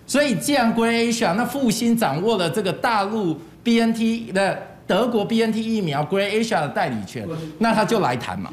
[0.07, 8.51] 所以既然归 Asia，那复星掌握了这个大陆 BNT 的德国 BNT 疫苗归 Asia 的代理权，那他就来谈嘛，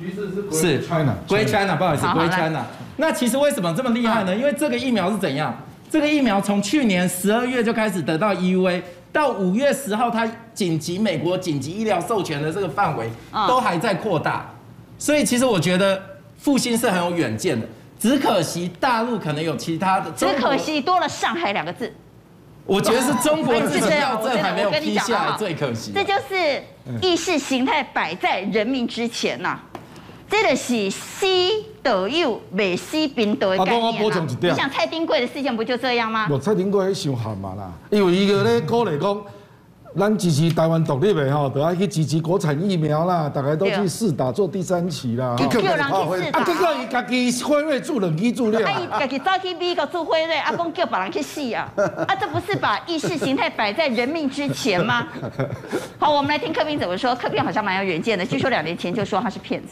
[0.52, 2.64] 是 China 归 China，不好意思归 China，
[2.98, 4.36] 那其实为什么这么厉害呢？
[4.36, 5.56] 因为这个疫苗是怎样？
[5.92, 8.82] 这个疫苗从去年十二月就开始得到 EUA。
[9.12, 13.10] 到五月十号，它紧急美国紧急医疗授权的这个范围
[13.48, 14.50] 都还在扩大，
[14.98, 16.02] 所以其实我觉得
[16.38, 17.68] 复兴是很有远见的，
[18.00, 21.92] 只可惜大陆可能有其他的，只可惜多了上海两个字。
[22.66, 25.92] 我觉得是中国自己药证还没有批下来，最可惜。
[25.92, 26.64] 这就是
[27.02, 29.64] 意识形态摆在人民之前呐、啊。
[30.30, 34.28] 这个是西德友美西宾德的概念啦。
[34.42, 36.28] 你想蔡丁贵的事情不就这样吗？
[36.30, 39.22] 我蔡丁贵想喊嘛啦，因为一个咧鼓励讲，
[39.98, 45.36] 咱支持台湾独立的吼，都要去支持国产疫苗啦，大家都去试打做第三期啦。
[45.38, 46.40] 叫人去试打。
[46.40, 48.60] 啊，结果伊家己辉瑞做两剂做了。
[48.68, 51.68] 啊，伊家己早去美国做辉瑞，啊，讲叫别人去试啊。
[52.08, 55.08] 啊，这不是把意识形态摆在人命之前吗？
[55.98, 57.16] 好，我们来听柯 P 怎么说。
[57.16, 59.70] 柯 P 好像蛮有远见的，据说两年前就说他是骗子。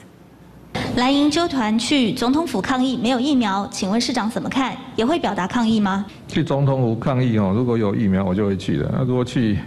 [0.97, 4.75] 蓝营纠团去总统府抗议，没有疫苗，请问市长怎么看？
[4.95, 6.03] 也会表达抗议吗？
[6.27, 8.89] 去总统府抗议哦，如果有疫苗，我就会去的。
[8.91, 9.59] 那如果去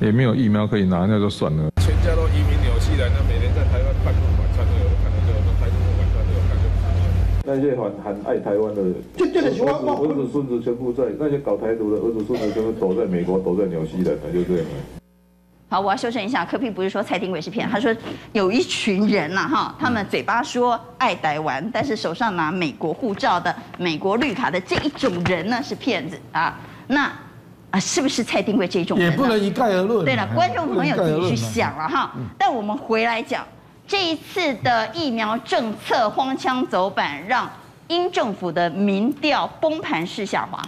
[0.00, 1.68] 也没有疫苗可以拿，那就算了。
[1.82, 6.72] 全家都移民纽西兰，那每年在台湾办过晚餐都有看到，就台湾晚餐都有看到。
[7.44, 8.80] 那些很很爱台湾的，
[9.18, 14.66] 就就儿子儿子孙子全部在，那些搞台独的儿子孙子全部躲在美国，躲在纽西兰，那就这样。
[15.74, 17.92] 好，我要修正一下，柯 P 不是说蔡丁伟是骗人，他说
[18.30, 26.56] 有一群人呐，哈，他们嘴巴说爱台湾，但是手上拿美国护照的、美国绿卡的这一种人呢是骗子啊。
[26.86, 27.10] 那
[27.72, 29.10] 啊，是不是蔡丁伟这一种人？
[29.10, 30.04] 也不能一概而论。
[30.04, 32.12] 对了，观众朋友自己去想了哈。
[32.38, 33.44] 但我们回来讲
[33.84, 37.50] 这一次的疫苗政策荒腔走板，让
[37.88, 40.62] 英政府的民调崩盘式下滑。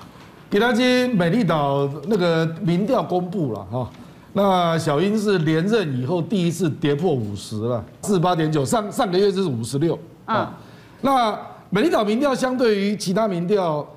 [0.51, 0.83] 给大家
[1.15, 3.89] 美丽岛那个民调公布了哈。
[4.37, 9.99] 那小英是连任以后第一次跌破五十了，四十八点九，上上个月是五十六。
[10.27, 10.55] 啊，
[11.01, 11.35] 那
[11.71, 13.89] 美丽岛民调相对于其他民调，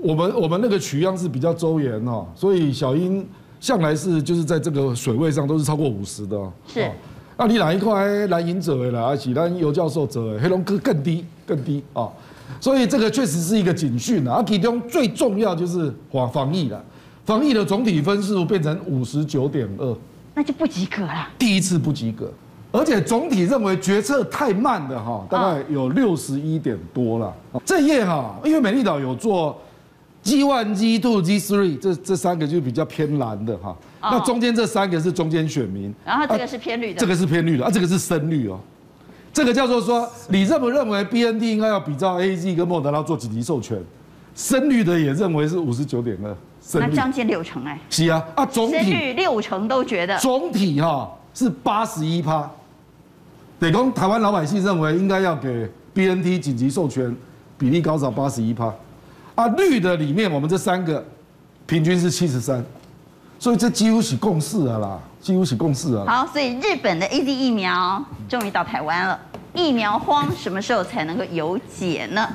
[0.00, 3.28] 我们我们那个取样是比较周延哦，所以小英
[3.60, 6.34] 向来是就是在这个水位上都是超过五十的。
[6.66, 6.90] 是，
[7.36, 12.08] 那你哪一块蓝营者了，而且蓝尤教授者，黑龙哥更低更低啊，
[12.58, 16.82] 所以这个确实是一个警讯啊，其中最重要就是防防疫了。
[17.24, 19.96] 防疫的总体分数变成五十九点二，
[20.34, 21.28] 那就不及格了。
[21.38, 22.30] 第一次不及格，
[22.70, 27.34] 而且总体认为决策太慢的哈，大概有六十一点多了。
[27.64, 29.58] 这页哈，因为美丽岛有做
[30.22, 38.60] G one、G two、G three 这这三个就比较偏蓝的哈，那中间这三个是中间选民，然后这个是偏绿的，这个是偏绿的啊，这个是深绿哦，
[39.32, 43.82] 这个叫做说你认不认为 BNT 应该要比照 A G 跟莫德拉做紧急授权？
[44.34, 46.36] 深绿的也认为是五十九点二。
[46.72, 49.12] 那将近六成哎，是啊啊，总体。
[49.12, 50.18] 六成都觉得。
[50.18, 52.50] 总体哈是八十一趴，
[53.60, 57.14] 得讲台湾老百姓认为应该要给 BNT 紧急授权，
[57.58, 58.72] 比例高达八十一趴，
[59.34, 61.04] 啊绿的里面我们这三个
[61.66, 62.64] 平均是七十三，
[63.38, 66.06] 所以这几乎是共识了啦，几乎是共识了。
[66.06, 69.20] 好，所以日本的 AZ 疫苗终于到台湾了，
[69.52, 72.26] 疫苗荒什么时候才能够有解呢？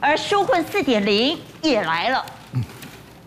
[0.00, 2.24] 而纾困四点零也来了。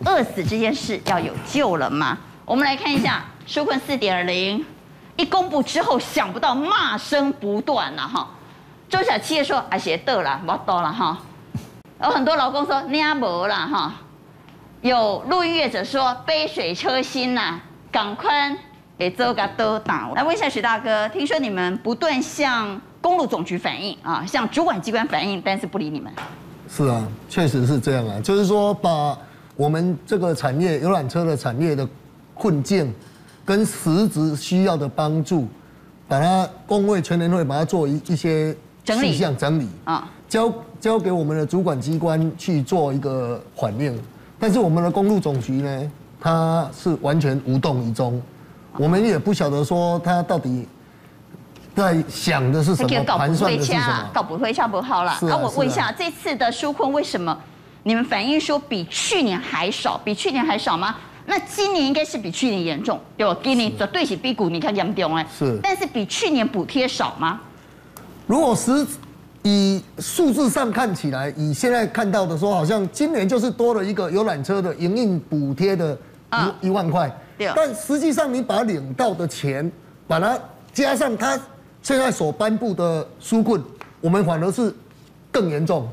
[0.04, 2.18] 饿死这件事要有救了吗？
[2.44, 4.64] 我们来看一下纾困四点零
[5.16, 8.28] 一公布之后，想不到骂声不断呐哈！
[8.88, 11.18] 中小企业说啊，写得了，我到了哈。
[12.02, 13.94] 有很多劳工说你阿没了哈。
[14.82, 17.58] 有陆运业者说杯水车薪呐，
[17.90, 18.54] 赶快
[18.98, 20.08] 给周个都打。
[20.14, 26.12] 来问一下许大哥，听说你们不断向公路总局反映啊，向主管机关反映，但是不理你们。
[26.68, 29.16] 是啊，确实是这样啊，就是说把。
[29.56, 31.88] 我们这个产业游览车的产业的
[32.34, 32.92] 困境，
[33.44, 35.48] 跟实质需要的帮助，
[36.06, 43.98] 把它工会全联会把它做一一些事项整理啊，交交给我们的主管机关去做一个反应。
[44.38, 48.20] 但是我们的公路总局呢，它是完全无动于衷，
[48.76, 50.68] 我们也不晓得说它到底
[51.74, 55.16] 在想的是什么，盘算的是什么，搞不会下不好了。
[55.22, 57.34] 那我问一下，这次的纾困为什么？
[57.86, 60.96] 你们反映说比去年还少，比去年还少吗？
[61.24, 63.38] 那今年应该是比去年严重，对吧？
[63.44, 65.24] 今年绝对是比股，你看严重哎。
[65.38, 65.56] 是。
[65.62, 67.40] 但是比去年补贴少吗？
[68.26, 68.84] 如果是
[69.44, 75.96] 以数字上看起来，以现在看到的说，好像今年就是多了一个游览车的营运补贴的
[76.60, 77.08] 一一万块。
[77.38, 77.52] 对。
[77.54, 79.70] 但实际上你把领到的钱，
[80.08, 80.36] 把它
[80.72, 81.38] 加上他
[81.84, 83.62] 现在所颁布的纾困，
[84.00, 84.74] 我们反而是
[85.30, 85.88] 更严重，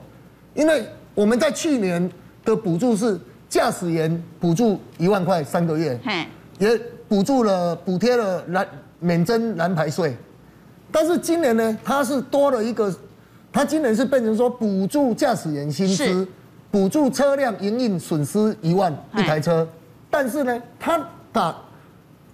[0.56, 0.84] 因为。
[1.15, 2.10] 我们在去年
[2.43, 5.99] 的补助是驾驶员补助一万块三个月，
[6.60, 8.67] 也补助了补贴了蓝
[8.99, 10.15] 免征蓝牌税，
[10.91, 12.93] 但是今年呢，它是多了一个，
[13.52, 16.28] 它今年是变成说补助驾驶员薪资，
[16.71, 19.67] 补助车辆营运损失一万一台车，
[20.10, 20.99] 但是呢，它
[21.32, 21.56] 把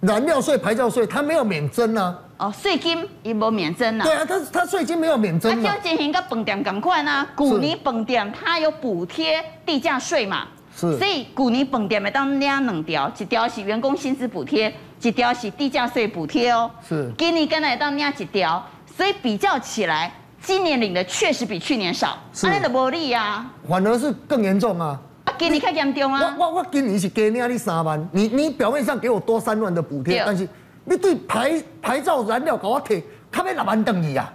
[0.00, 2.18] 燃料税、牌照税它没有免征啊。
[2.40, 4.04] 哦，税金也没免征呐。
[4.04, 5.62] 对啊，他他税金没有免征。
[5.62, 10.48] 啊就进行个本店赶快啊，古尼本店它有补贴地价税嘛。
[10.74, 10.96] 是。
[10.96, 16.70] 所以古尼本店每当两两条，一条是员工薪资补贴，一条是地价税补贴哦。
[16.88, 17.12] 是。
[17.18, 20.10] 今年跟来当两一条，所以比较起来，
[20.42, 22.16] 今年领的确实比去年少。
[22.32, 22.46] 是。
[22.46, 23.52] 那的无利啊。
[23.68, 24.98] 反而是更严重啊。
[25.24, 26.34] 啊，今年较严重啊。
[26.38, 30.48] 我我我今年是给你三万，你你表面上给我多三万的补贴，但是。
[30.90, 33.00] 你对牌牌照燃料给我提，
[33.30, 34.28] 他要六万等于啊！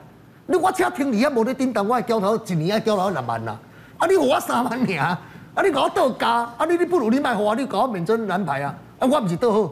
[0.45, 3.59] 你我车停你也无咧叮当，我交头一年要交头六万啦！
[3.97, 8.73] 啊，你给我三万尔，啊，你给我倒价，啊，你你不如你卖货，你给我免征蓝牌啊！
[8.99, 9.69] 啊，我不是倒好。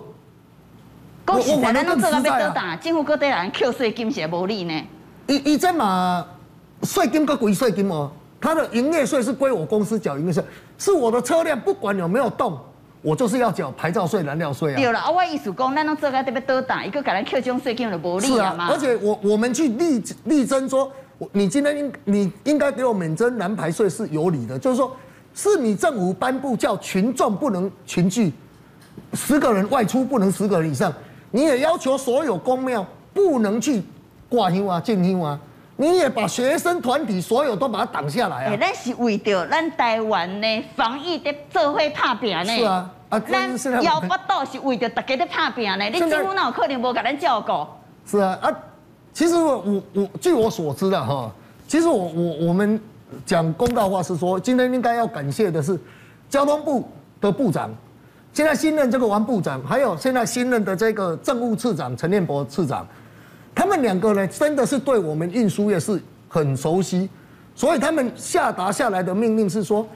[1.25, 4.83] 讲实在，咱拢做到要倒打，政府各地人扣税金是无理呢。
[5.27, 6.25] 伊伊这嘛
[6.81, 10.43] 税金个归税金哦，他的营业税是归我公司缴营业税，
[10.77, 12.59] 是我的车辆不管有没有动。
[13.03, 14.77] 我就是要缴牌照税、燃料税啊！
[14.77, 18.69] 对了，啊，我意思讲，咱拢做个特别多大，一个给咱扣这种税金就无利啊嘛。
[18.71, 20.89] 而且我我们去力力争说，
[21.33, 24.95] 你今天应你应该给我免征蓝牌税是有理的，就是说，
[25.33, 28.31] 是你政府颁布叫群众不能群聚，
[29.13, 30.91] 十个人外出不能十个人以上，
[31.31, 33.83] 你也要求所有公庙不能去
[34.29, 35.37] 挂香啊、进香啊，
[35.75, 38.51] 你也把学生团体所有都把它挡下来啊。
[38.53, 42.45] 哎，咱是为着咱台湾的防疫的做伙拍拼呢。
[42.45, 45.85] 是啊，啊，咱腰不到是为着大家在拍拼呢。
[45.85, 47.65] 你政府哪有可能无给咱照顾？
[48.05, 48.51] 是啊，啊，
[49.13, 51.31] 其实我我我据我所知的哈，
[51.67, 52.79] 其实我我我们
[53.25, 55.79] 讲公道话是说，今天应该要感谢的是
[56.29, 56.87] 交通部
[57.19, 57.69] 的部长。
[58.31, 62.85] 现在新任这个王部长，还有现在新任的这个政务次长陈念博次长，
[63.55, 67.09] 他们两个呢，真的是对我们运输业是很熟悉，
[67.55, 69.87] 所以他们下达下来的命令是说，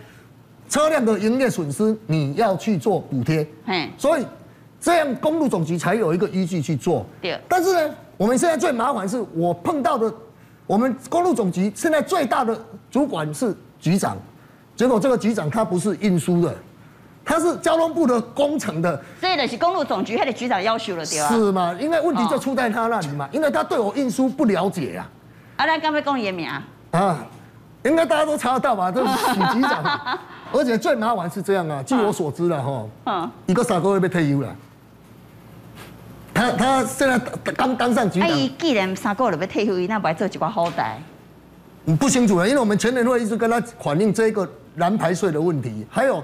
[0.70, 3.48] 车辆的营业损失你要去做补贴，
[3.98, 4.26] 所以
[4.80, 7.06] 这样公路总局才有一个依据去做。
[7.22, 7.40] 对。
[7.50, 10.14] 但是呢，我们现在最麻烦是我碰到的，
[10.68, 12.60] 我们公路总局现在最大的
[12.92, 14.16] 主管是局长，
[14.76, 16.56] 结果这个局长他不是运输的。
[17.30, 21.28] 他是交通部的工程的，所以呢是公路总局他的局长要求了对吧？
[21.28, 21.76] 是吗？
[21.78, 25.06] 因为问题就出在他那里嘛，因为他对我运输不了解呀。
[25.58, 26.64] 啊，那刚才讲严明啊？
[26.92, 27.18] 啊，
[27.84, 28.90] 应该大家都查得到吧？
[28.90, 30.18] 这是 许局长，
[30.54, 34.56] 而且最麻烦是这样啊，据我所知了哈，嗯，一个三个月被退休了。
[36.34, 37.20] 他他现在
[37.58, 38.30] 刚当上局长。
[38.30, 40.94] 哎，既然三个月被退休，那不还做几挂好歹？
[42.00, 46.24] 不清楚了，因为我们全年会一直跟他反映这个蓝牌税的问题，还有。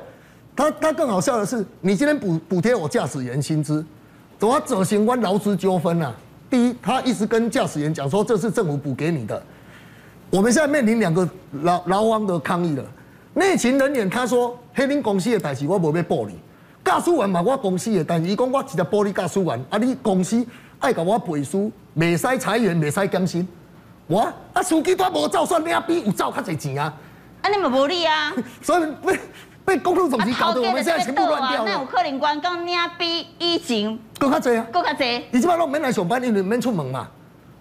[0.55, 3.83] 他他更好笑的是，你今天补补贴我驾驶员薪资，
[4.37, 6.13] 怎么走行关劳资纠纷啊？
[6.49, 9.41] 第一，他一直跟驾驶员讲说，这是政府补给你的。
[10.29, 11.27] 我们现在面临两个
[11.63, 12.83] 劳劳方的抗议了。
[13.33, 16.37] 内勤人员他说，黑林公司的代志我无要报你，
[16.85, 20.45] 驾驶员嘛我公司的，但是伊讲我直接报你驾驶员，啊你公司
[20.77, 23.47] 爱甲我背书，未使裁员，未使减薪。
[24.05, 26.93] 我啊司机都无照算，你比有照较侪钱啊？
[27.41, 28.31] 啊你嘛无理啊？
[28.61, 28.83] 所以
[29.65, 31.71] 被公路总局搞得我们现在全部乱掉了。
[31.71, 35.05] 那有可能员工领比以前更加多啊，更加多。
[35.31, 37.07] 你起码都免来上班，你免出门嘛。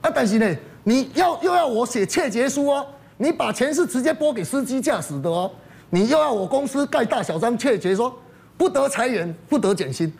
[0.00, 2.86] 啊，但是呢，你要又要我写切结书哦，
[3.16, 5.48] 你把钱是直接拨给司机驾驶的哦，
[5.90, 8.12] 你又要我公司盖大小章切结说
[8.56, 10.12] 不得裁员，不得减薪，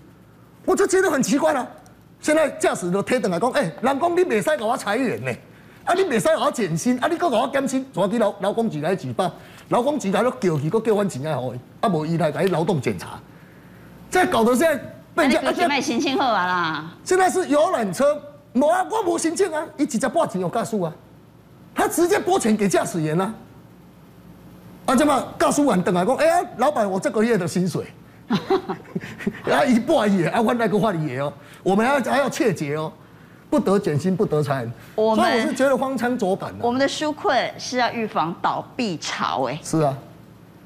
[0.64, 1.68] 我就觉得很奇怪了。
[2.20, 5.32] 现在驾驶都贴等来讲，哎、欸，人工你未使给我裁员呢，
[5.84, 9.32] 啊，你未使给我减薪，啊，你搁给我减薪，抓去劳劳工局来举报。
[9.72, 13.18] 劳工局来都叫佢，搁叫阮钱来好，啊无伊来给劳动检查，
[14.10, 14.78] 这搞得现在
[15.14, 16.92] 被人家啊，卖申请好啊啦。
[17.02, 18.20] 现在是游览车，
[18.52, 20.92] 无啊，我无申请啊，伊直接拨钱有驾驶啊，
[21.74, 23.34] 他直接拨钱给驾驶员啊，
[24.84, 27.86] 啊这么驾驶员等来讲，哎呀，老板，我这个月的薪水，
[29.50, 31.32] 啊一拨伊，啊换那个换伊哦，
[31.62, 32.92] 我们还要还要切结哦。
[33.52, 36.64] 不得减薪，不得裁员，所以我是觉得荒腔走板的。
[36.64, 39.94] 我们的纾困是要预防倒闭潮，哎，是啊，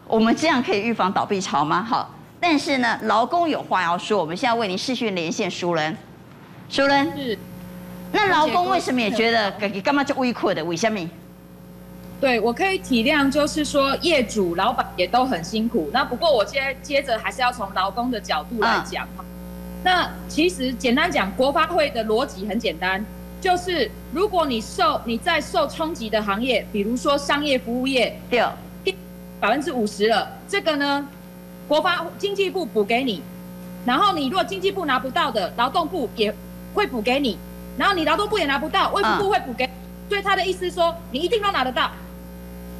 [0.06, 1.82] 我们这样可以预防倒闭潮吗？
[1.82, 5.96] 好，但是呢，劳工有话要说，我们现在为您视讯连线熟人，
[6.68, 7.36] 熟人是，
[8.12, 9.50] 那劳工为什么也觉得
[9.82, 10.64] 干嘛就微困的？
[10.64, 11.00] 为什么？
[12.20, 15.90] 对，我可以体谅，就是说业主、老板也都很辛苦。
[15.92, 19.04] 那不过我接接着还是要从劳工的角度来讲。
[19.18, 19.24] 嗯
[19.86, 23.06] 那其实简单讲，国发会的逻辑很简单，
[23.40, 28.52] 就是如果你受你在受冲击的行业，比如说商业服务业，掉
[29.38, 31.06] 百分之五十了，这个呢，
[31.68, 33.22] 国发经济部补给你，
[33.84, 36.34] 然后你如果经济部拿不到的，劳动部也
[36.74, 37.38] 会补给你，
[37.78, 39.70] 然后你劳动部也拿不到，卫福部会补给，
[40.08, 41.92] 所以他的意思说你一定都拿得到。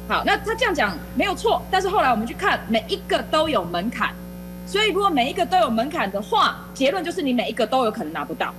[0.09, 4.13] 好，那他这样讲没有错，但是后来我们去看，每一个都有门槛。
[4.67, 8.53] 所以，如果每一个都有门槛的话，结论就是你每一个都有可能拿不到。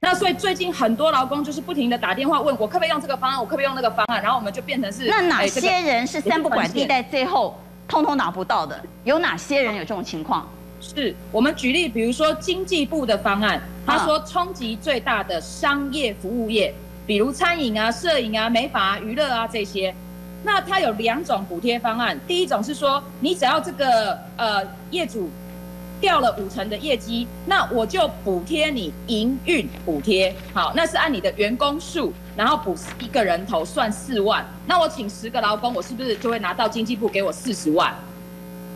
[0.00, 8.82] 那所以最近很多劳工就是不停的打电话问我，可不可以用这个方案，我可不可以用那个方案，然后我们就变成是那哪些人是三不管地带，最后通通拿不到的？
[9.04, 10.48] 有哪些人有这种情况？
[10.82, 16.74] 是我们举例，比如说经济部的方案，他说冲击最大的商业服务业，
[17.06, 19.94] 比如餐饮啊、摄影啊、美发啊、娱乐啊这些，
[20.42, 22.18] 那它有两种补贴方案。
[22.26, 25.30] 第一种是说，你只要这个呃业主
[26.00, 30.34] 掉了五成的业绩，那我就补贴你营运补贴。
[30.52, 37.94] 好，那是按你的员工数，然后补一个人头算四万，那我请十个劳工，我是不是就会拿到经济部给我四十万？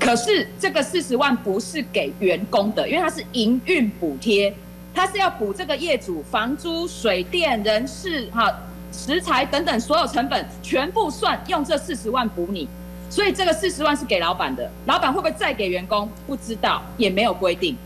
[0.07, 4.55] 可是这个四十万不是给员工的，因为它是营运补贴，
[4.95, 8.57] 它是要补这个业主房租、水电、人事、哈
[8.93, 12.69] 食材等等所有成本全部算，用这四十万补你。
[13.11, 16.09] 所以这个四十万是给老板的，老板会不会再给员工？
[16.25, 17.77] 不知道，也没有规定。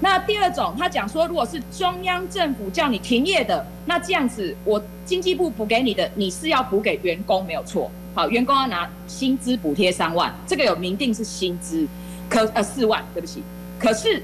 [0.00, 7.90] 那第二种，他讲说，如果是中央政府叫你停业的，那这样子我经济部补给你的，你是要补给员工没有错。
[8.14, 11.86] 好，员工要拿薪资补贴三万，这个有明定是薪资，
[12.28, 13.42] 可呃四万，对不起，
[13.78, 14.22] 可是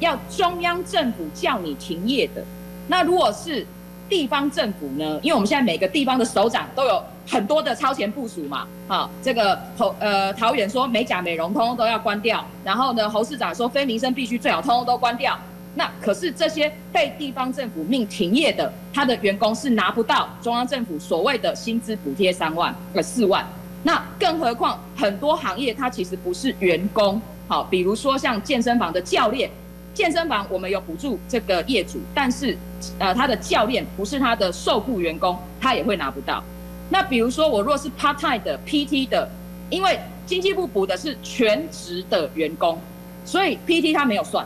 [0.00, 2.42] 要中央政府叫你停业的，
[2.86, 3.66] 那如果是
[4.08, 5.20] 地方政府呢？
[5.22, 15.38] 因为我们现在每个地方的首长都有很多的超前部署嘛，好，这个侯呃桃园说美甲美容通通都要关掉，然后呢侯市长说非民生必须最好通通都关掉。
[15.78, 23.46] 那可是这些被地方政府命停业的，他的员工是拿不到中央政府所谓的薪资补贴三万呃四万。
[23.84, 29.48] 那更何况很多行业它其实不是员工，好，比如说像健身房的教练，
[29.94, 32.58] 健身房我们有补助这个业主，但是
[32.98, 36.42] 呃他的教练不是他的受雇员工，他也会拿不到。
[36.90, 39.30] 那比如说我若是 part time 的 PT 的，
[39.70, 42.80] 因为经济部补的是全职的员工，
[43.24, 44.44] 所以 PT 他没有算。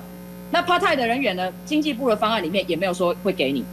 [0.52, 1.50] 那 part time 的人员呢？
[1.64, 3.64] 经济部的方案里面也没有说会给你。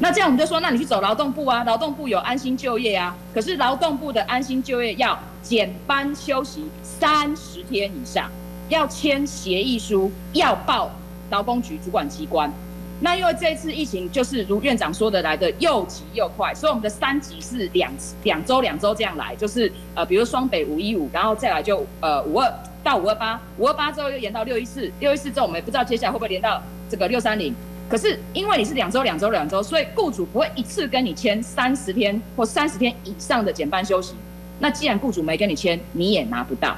[0.00, 3.16] 那这样我们就说，那你去走劳动部啊，劳动部有安心就业啊。
[3.32, 8.30] 可是劳动部的安心就业要减班休息三十天以上，
[8.68, 10.90] 要签协议书，要报
[11.30, 12.52] 劳工局主管机关。
[13.00, 17.92] 那因为这次疫情就是如院长说的来的又急又快，所以我们的三级是两
[18.22, 22.52] 两周两周这样来，就是呃，比如双北五一五，然后再来就呃五二。
[22.84, 27.54] 到五二八，五二八之后又延到六一四，六一四之后我们也不知道接下来会不会连到这个六三零。
[27.88, 34.12] 可是因为你是两周、两周、两周，所以雇主不会一次跟你签三十天或三十天以上的减班休息。
[34.58, 36.76] 那既然雇主没跟你签，你也拿不到，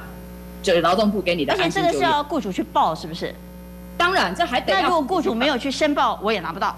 [0.63, 1.51] 就是劳动部给你的。
[1.51, 3.35] 而且这个是要雇主去报，是不是？
[3.97, 4.81] 当然，这还得要。
[4.81, 6.75] 那如果雇主没有去申报，我也拿不到。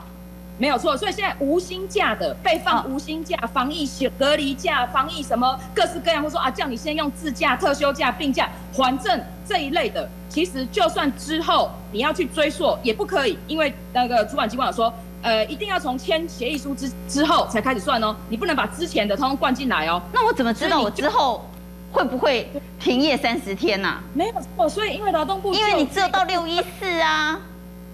[0.58, 3.86] 没有错，所以现在无薪假的被放无薪假、防疫
[4.18, 20.02] 隔离假、防疫什么各式各样，或说啊，叫你先用自假、特休假、病假还证这一类的，其实就算之后你要去追溯也不可以，因为那个主管机关有说，呃，一定要从签协议书之之后才开始算哦，你不能把之前的通通灌进来哦。
[20.12, 21.46] 那我怎么知道我之后
[21.92, 24.04] 会不会停业三十天呐、啊？
[24.14, 27.40] 没有错，所以因为劳动部，因为你只有到六一四啊。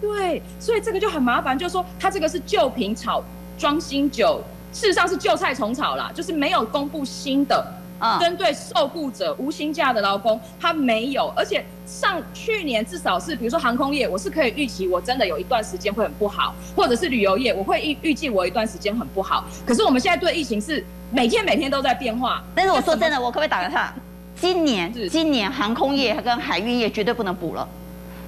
[0.02, 3.24] 对，所以这个就很麻烦，就是说他这个是旧瓶炒
[3.58, 4.44] 装新酒，
[4.74, 7.66] 事实上是旧菜重炒啦，就是没有公布新的，
[7.98, 23.94] 啊，针对受雇者无薪假的劳工，他没有，而且上去年至少是，比如说航空业，我是可以预期我真的有一段时间会很不好，或者是旅游业，我会预预计我一段时间很不好，可是我们现在对疫情是每天每天都在变化， 但是我说真的，我可不可以打个岔？
[24.36, 27.68] 今年今年航空业跟海运业绝对不能补了。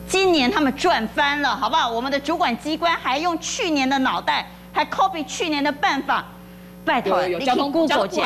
[0.07, 1.89] 今年他们赚翻了，好不好？
[1.91, 6.23] 我们的主管机关还用去年的脑袋，还 copy 去年的办法，
[6.85, 8.21] 拜托，你去 Google 去，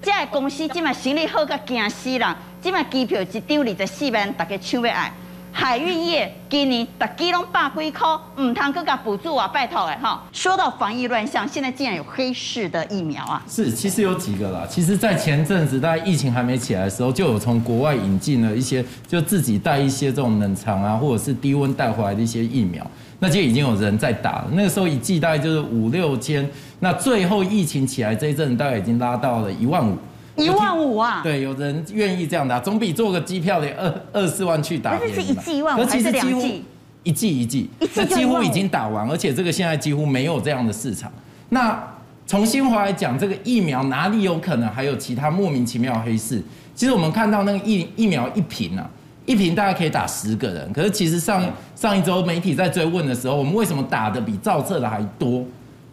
[0.00, 2.34] 这公司今晚行李好个惊死人，
[2.66, 5.12] 今晚机票一张二十四万，大家抢要爱。
[5.52, 8.08] 海运业今年大几拢百几块，
[8.40, 10.24] 唔通搁甲补助啊，拜托哎哈。
[10.32, 13.40] 说到防疫乱象，现在竟然有黑市的疫苗啊？
[13.48, 14.66] 是，其实有几个啦。
[14.68, 22.84] 其实，在前阵子，大概疫情还没起来的时候，就有从国外引进了一些，就自己带一些这种冷藏啊，或者是低温带回来的一些疫苗，
[23.20, 24.48] 那就已经有人在打了。
[24.54, 26.50] 那个时候一剂大概就是五六千，
[26.80, 29.96] 那最后疫情起来这一阵，大概已经拉到了一万五。
[30.36, 31.20] 一万五啊！
[31.22, 34.96] 对，有人愿意这样打，总比做个机票的二二四万去打。
[34.98, 36.64] 可是一剂一万五还是两剂？
[37.02, 41.10] 一剂一剂，这几乎已经打完，而且这个现在几乎没有这样的市场。
[41.50, 41.80] 那
[42.26, 46.42] 从新华来讲，这个疫苗哪里有可能还有其他莫名其妙的黑市？
[46.74, 48.90] 其实我们看到那个疫疫苗一瓶啊，
[49.24, 50.72] 一瓶大概可以打十个人。
[50.72, 51.42] 可是其实上
[51.76, 55.44] 上一周媒体在追问的时候，我们为什么打的比造册的还多？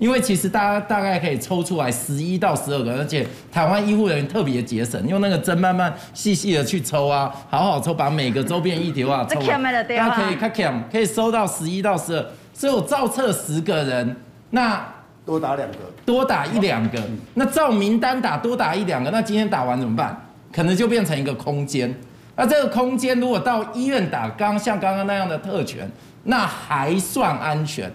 [0.03, 14.13] 因为其实大家大概可以抽出来十一到十二个，而且台湾医护人员特别节省，用那个针慢慢细细的去抽啊，好好抽，把每个周边议题啊抽完，大家可以看，可以收到十一到十二，所以我照册十个人，
[14.49, 14.85] 那
[15.25, 17.01] 多打两个，多打一两个，
[17.35, 20.21] 那照名单打多打一两个，那今天打完怎么办？
[20.51, 21.97] 可能就变成一个空间，
[22.35, 25.89] 那这个空间如果到医院打，刚像刚刚那样的特权，
[26.25, 27.89] 那还算安全。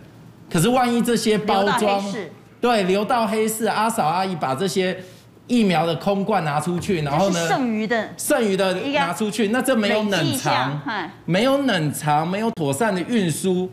[0.50, 2.02] 可是万一这些包装，
[2.60, 4.98] 对，流到黑市，阿嫂阿姨把这些
[5.46, 10.80] 疫苗的空罐拿出去，然后呢，剩余的，剩余的拿出去，那这没有冷藏，
[11.24, 13.70] 没有冷藏，没有妥善的运输，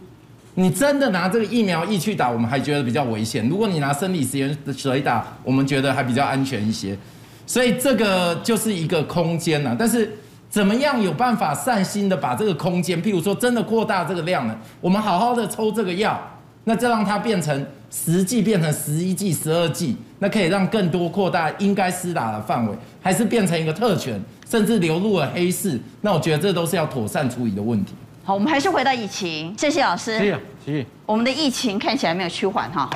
[0.53, 3.47] 你真的拿这个疫苗液去打，我们还觉得比较危险。
[3.49, 6.97] 如果你拿生理食盐水打，我们觉得还比较安全一些。
[7.47, 10.11] 所以这个就是一个空间呐，但是
[10.49, 14.55] 怎么样有办法善心的把这个空间，譬如说真的扩大这个量呢？
[14.81, 16.21] 我们好好的抽这个药。
[16.65, 25.79] 那这让它变成十剂，变成十一剂、十二剂，那可以让更多扩大应该施打的范围，还是变成一个特权，甚至流入了黑市？
[26.01, 27.93] 那我觉得这都是要妥善处理的问题。
[28.23, 30.17] 好，我们还是回到疫情，谢谢老师。
[30.17, 30.85] 谢谢，谢谢。
[31.05, 32.89] 我们的疫情看起来没有趋缓哈。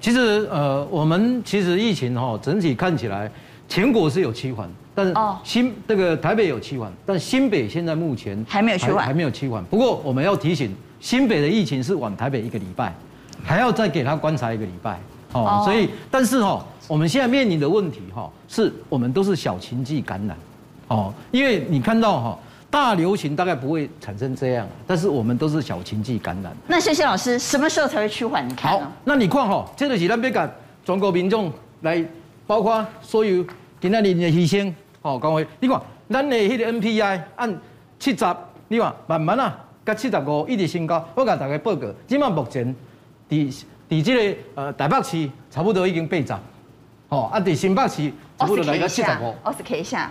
[0.00, 3.30] 其实呃，我们其实疫情哈整体看起来，
[3.68, 9.62] 全国是有趋缓，但是新这个台北有趋缓，但新北现在目前还没有趋缓，还没有趋缓。
[9.66, 12.94] 不过我们要提醒，新北的疫情是往台北一个礼拜，
[13.44, 14.98] 还要再给他观察一个礼拜。
[15.32, 20.36] 哦，所以但是哈，我们现在面临的问题哈，是我们都是小情绪感染，
[20.88, 22.38] 哦，因为你看到哈。
[22.72, 26.50] 大流行大概不会产生这样，但是我们都是小情绪感染。
[26.66, 28.48] 那谢谢老师，什么时候才会趋缓？
[28.48, 28.72] 你看。
[28.72, 30.50] 好，那你看哈，这就是咱别讲
[30.82, 32.02] 全国民众来，
[32.46, 33.44] 包括所有
[33.78, 34.72] 今仔日的牺牲，
[35.02, 35.78] 哦，各位，你看
[36.08, 37.54] 咱的迄个 NPI 按
[37.98, 38.24] 七十，
[38.68, 39.54] 你看慢慢啊，
[39.84, 41.06] 甲七十五一直升高。
[41.14, 42.74] 我甲大家报告，即满目前
[43.28, 46.34] 伫伫即个呃台北市差不多已经八十，
[47.08, 49.34] 吼，啊伫新北市差不多来到七十五。
[49.44, 50.10] 我是看一下，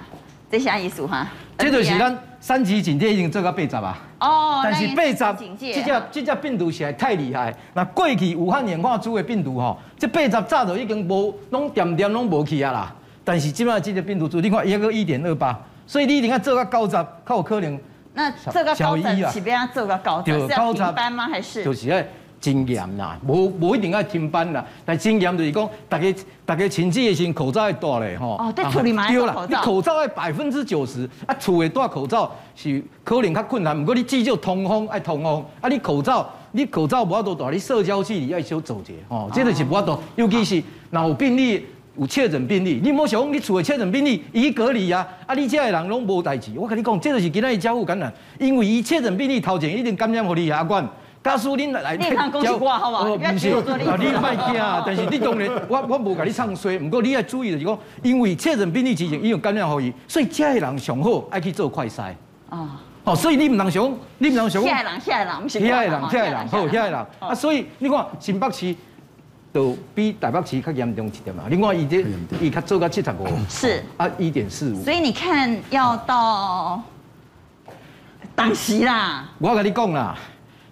[0.49, 1.27] 这啥意思哈？
[1.57, 2.17] 这就是咱。
[2.43, 3.99] 三级警戒已经做到八十啊！
[4.19, 5.15] 哦，但是八十，
[5.59, 7.55] 这只这只病毒实在太厉害。
[7.75, 12.95] 那过去武汉演化出的病毒吼，这八十早就已经无，拢点点拢无去啊啦。
[13.23, 15.55] 但是今麦这只病毒株，你看一个一点二八，
[15.85, 17.79] 所以你一定要做到九十，较有可能。
[18.13, 21.27] 那这个高层是不要做个高层，是要停班吗？
[21.27, 21.63] 还是？
[21.63, 22.05] 就是哎。
[22.41, 26.11] 经验啦，无无一定要停班啦，但经验就是讲，大家
[26.43, 28.29] 大家亲戚的时候口罩要戴咧吼。
[28.29, 29.47] 哦，对，处理嘛要戴口罩。
[29.47, 41.63] 你口罩要百分之九十，啊，厝里戴口罩是可能较困难，不过你至少通风爱通风，啊，你口罩你口罩无法度戴，你社交距离要少做者，吼，这个是无法度，尤其是若有病例
[41.97, 50.87] 有确诊病例，你莫想讲你厝的确诊病例伊隔离啊，啊，你这的人拢无代志，我跟你讲，这就是今仔日交互感染，因为伊确诊病例头前一定感染互你牙关。
[51.23, 53.15] 告诉恁来，你看恭喜我好不好？
[53.15, 62.11] 不是，啊，你别惊啊， 但是你当然，我我无甲你唱衰，不过你要注意的是讲，因为确诊病例之前已经感染互伊，所以这的人上好爱去做快筛。
[62.49, 64.63] 啊，哦，所以你唔能想，你唔能想。
[64.63, 67.05] 下个人，下个人，下个人，下个人，好，下个人。
[67.19, 68.75] 啊，所以你看新北市
[69.53, 71.43] 都比台北市较严重一点嘛。
[71.49, 72.03] 另外，伊这
[72.39, 74.83] 伊较做到七十五，是啊，一点四五。
[74.83, 76.81] 所以你看要到
[78.35, 79.29] 当时啦。
[79.39, 80.17] 我跟你讲啦。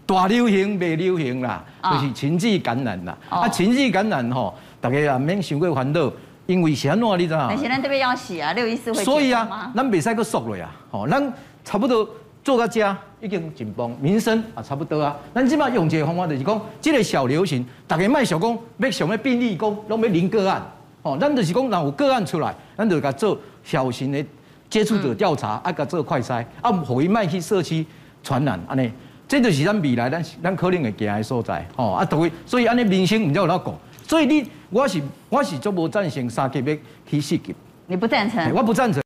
[0.05, 3.15] 大流行、未流行啦，就是情绪感染啦。
[3.29, 6.11] 啊，情绪感染吼，大家也免想过烦恼，
[6.47, 7.45] 因为是安怎你知道？
[7.47, 9.03] 但是咱这边要死啊，六一四会。
[9.03, 10.67] 所以啊，咱袂使搁缩落呀。
[10.89, 11.31] 吼，咱
[11.63, 12.09] 差不多
[12.49, 15.15] 做到家已经紧绷，民生也差不多啊。
[15.35, 20.59] 咱即马用一个方法就是讲，即个小流行，大家莫想讲要想要病例讲，拢要零个案。
[21.03, 24.25] 吼，咱就是讲，若有个案出来，咱就甲做小型的
[24.67, 27.85] 接触者调查，啊，甲做快筛，啊，互伊莫去社区
[28.23, 28.91] 传染安尼。
[29.27, 33.71] 这就是咱未来咱咱可能会行的所在，吼啊，各位，所以安尼民生唔知有哪讲，
[34.07, 36.75] 所以你我是我是足无赞成三级要
[37.07, 37.53] 去四级，
[37.85, 38.51] 你不赞成？
[38.55, 38.99] 我不赞成。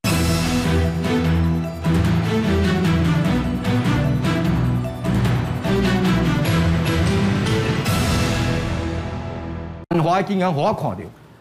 [10.14, 10.98] 万华已经让我看到，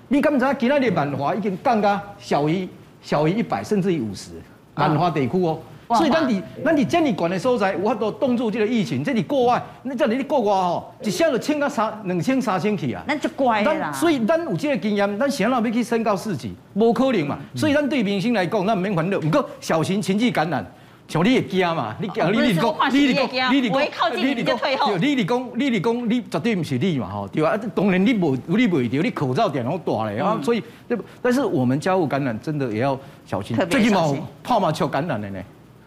[0.09, 2.67] 你敢知今仔日万华已经降到小于
[3.03, 4.31] 小于一百，甚至于五十，
[4.75, 5.59] 万华地区哦。
[5.95, 9.05] 所以咱伫咱伫遮尔悬的所在，有法度挡住这个疫情。
[9.05, 13.05] 这里国外，你这里你国外吼，一下就千到三两千三千去啊。
[13.07, 13.93] 咱就乖啦。
[13.93, 17.39] 所以咱有这个经验，咱想要要去升到四级，无可能嘛。
[17.55, 19.21] 所以咱对民生来讲，咱唔免烦恼。
[19.21, 20.65] 不过小型情绪感染，
[21.13, 21.95] 像你会惊嘛？
[22.01, 23.83] 你讲，你你讲，你你讲，你你讲，
[24.17, 24.59] 你你讲，
[24.99, 27.07] 你你讲，你你讲，你绝对不是你嘛？
[27.07, 27.55] 吼，对吧？
[27.75, 30.39] 当然你无，你袂着，你口罩点拢大咧啊。
[30.43, 31.05] 所以，对不？
[31.21, 33.55] 但是我们家务感染真的也要小心。
[33.69, 34.03] 最近嘛，
[34.43, 35.39] 泡麻雀感染的呢。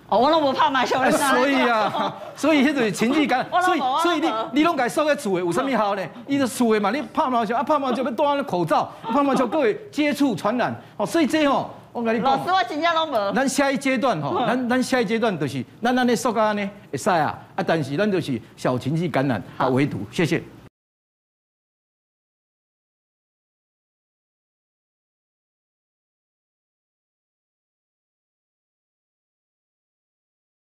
[0.08, 6.04] 哦，我拢无拍麻将，所以啊， 所以迄种情绪感染，所以所以你你拢该收在厝诶，有啥物好呢？
[6.28, 13.34] 伊就厝诶嘛，你拍麻将啊，拍麻将要戴安尼口罩，拍麻将各位接触传染，哦，所以这吼，我跟你讲，老师我真正拢无。
[13.34, 20.44] 咱下一阶段吼，咱咱下一阶段就是咱咱的塑胶呢会使啊，啊，但是咱就是小情绪感染啊唯独，谢谢。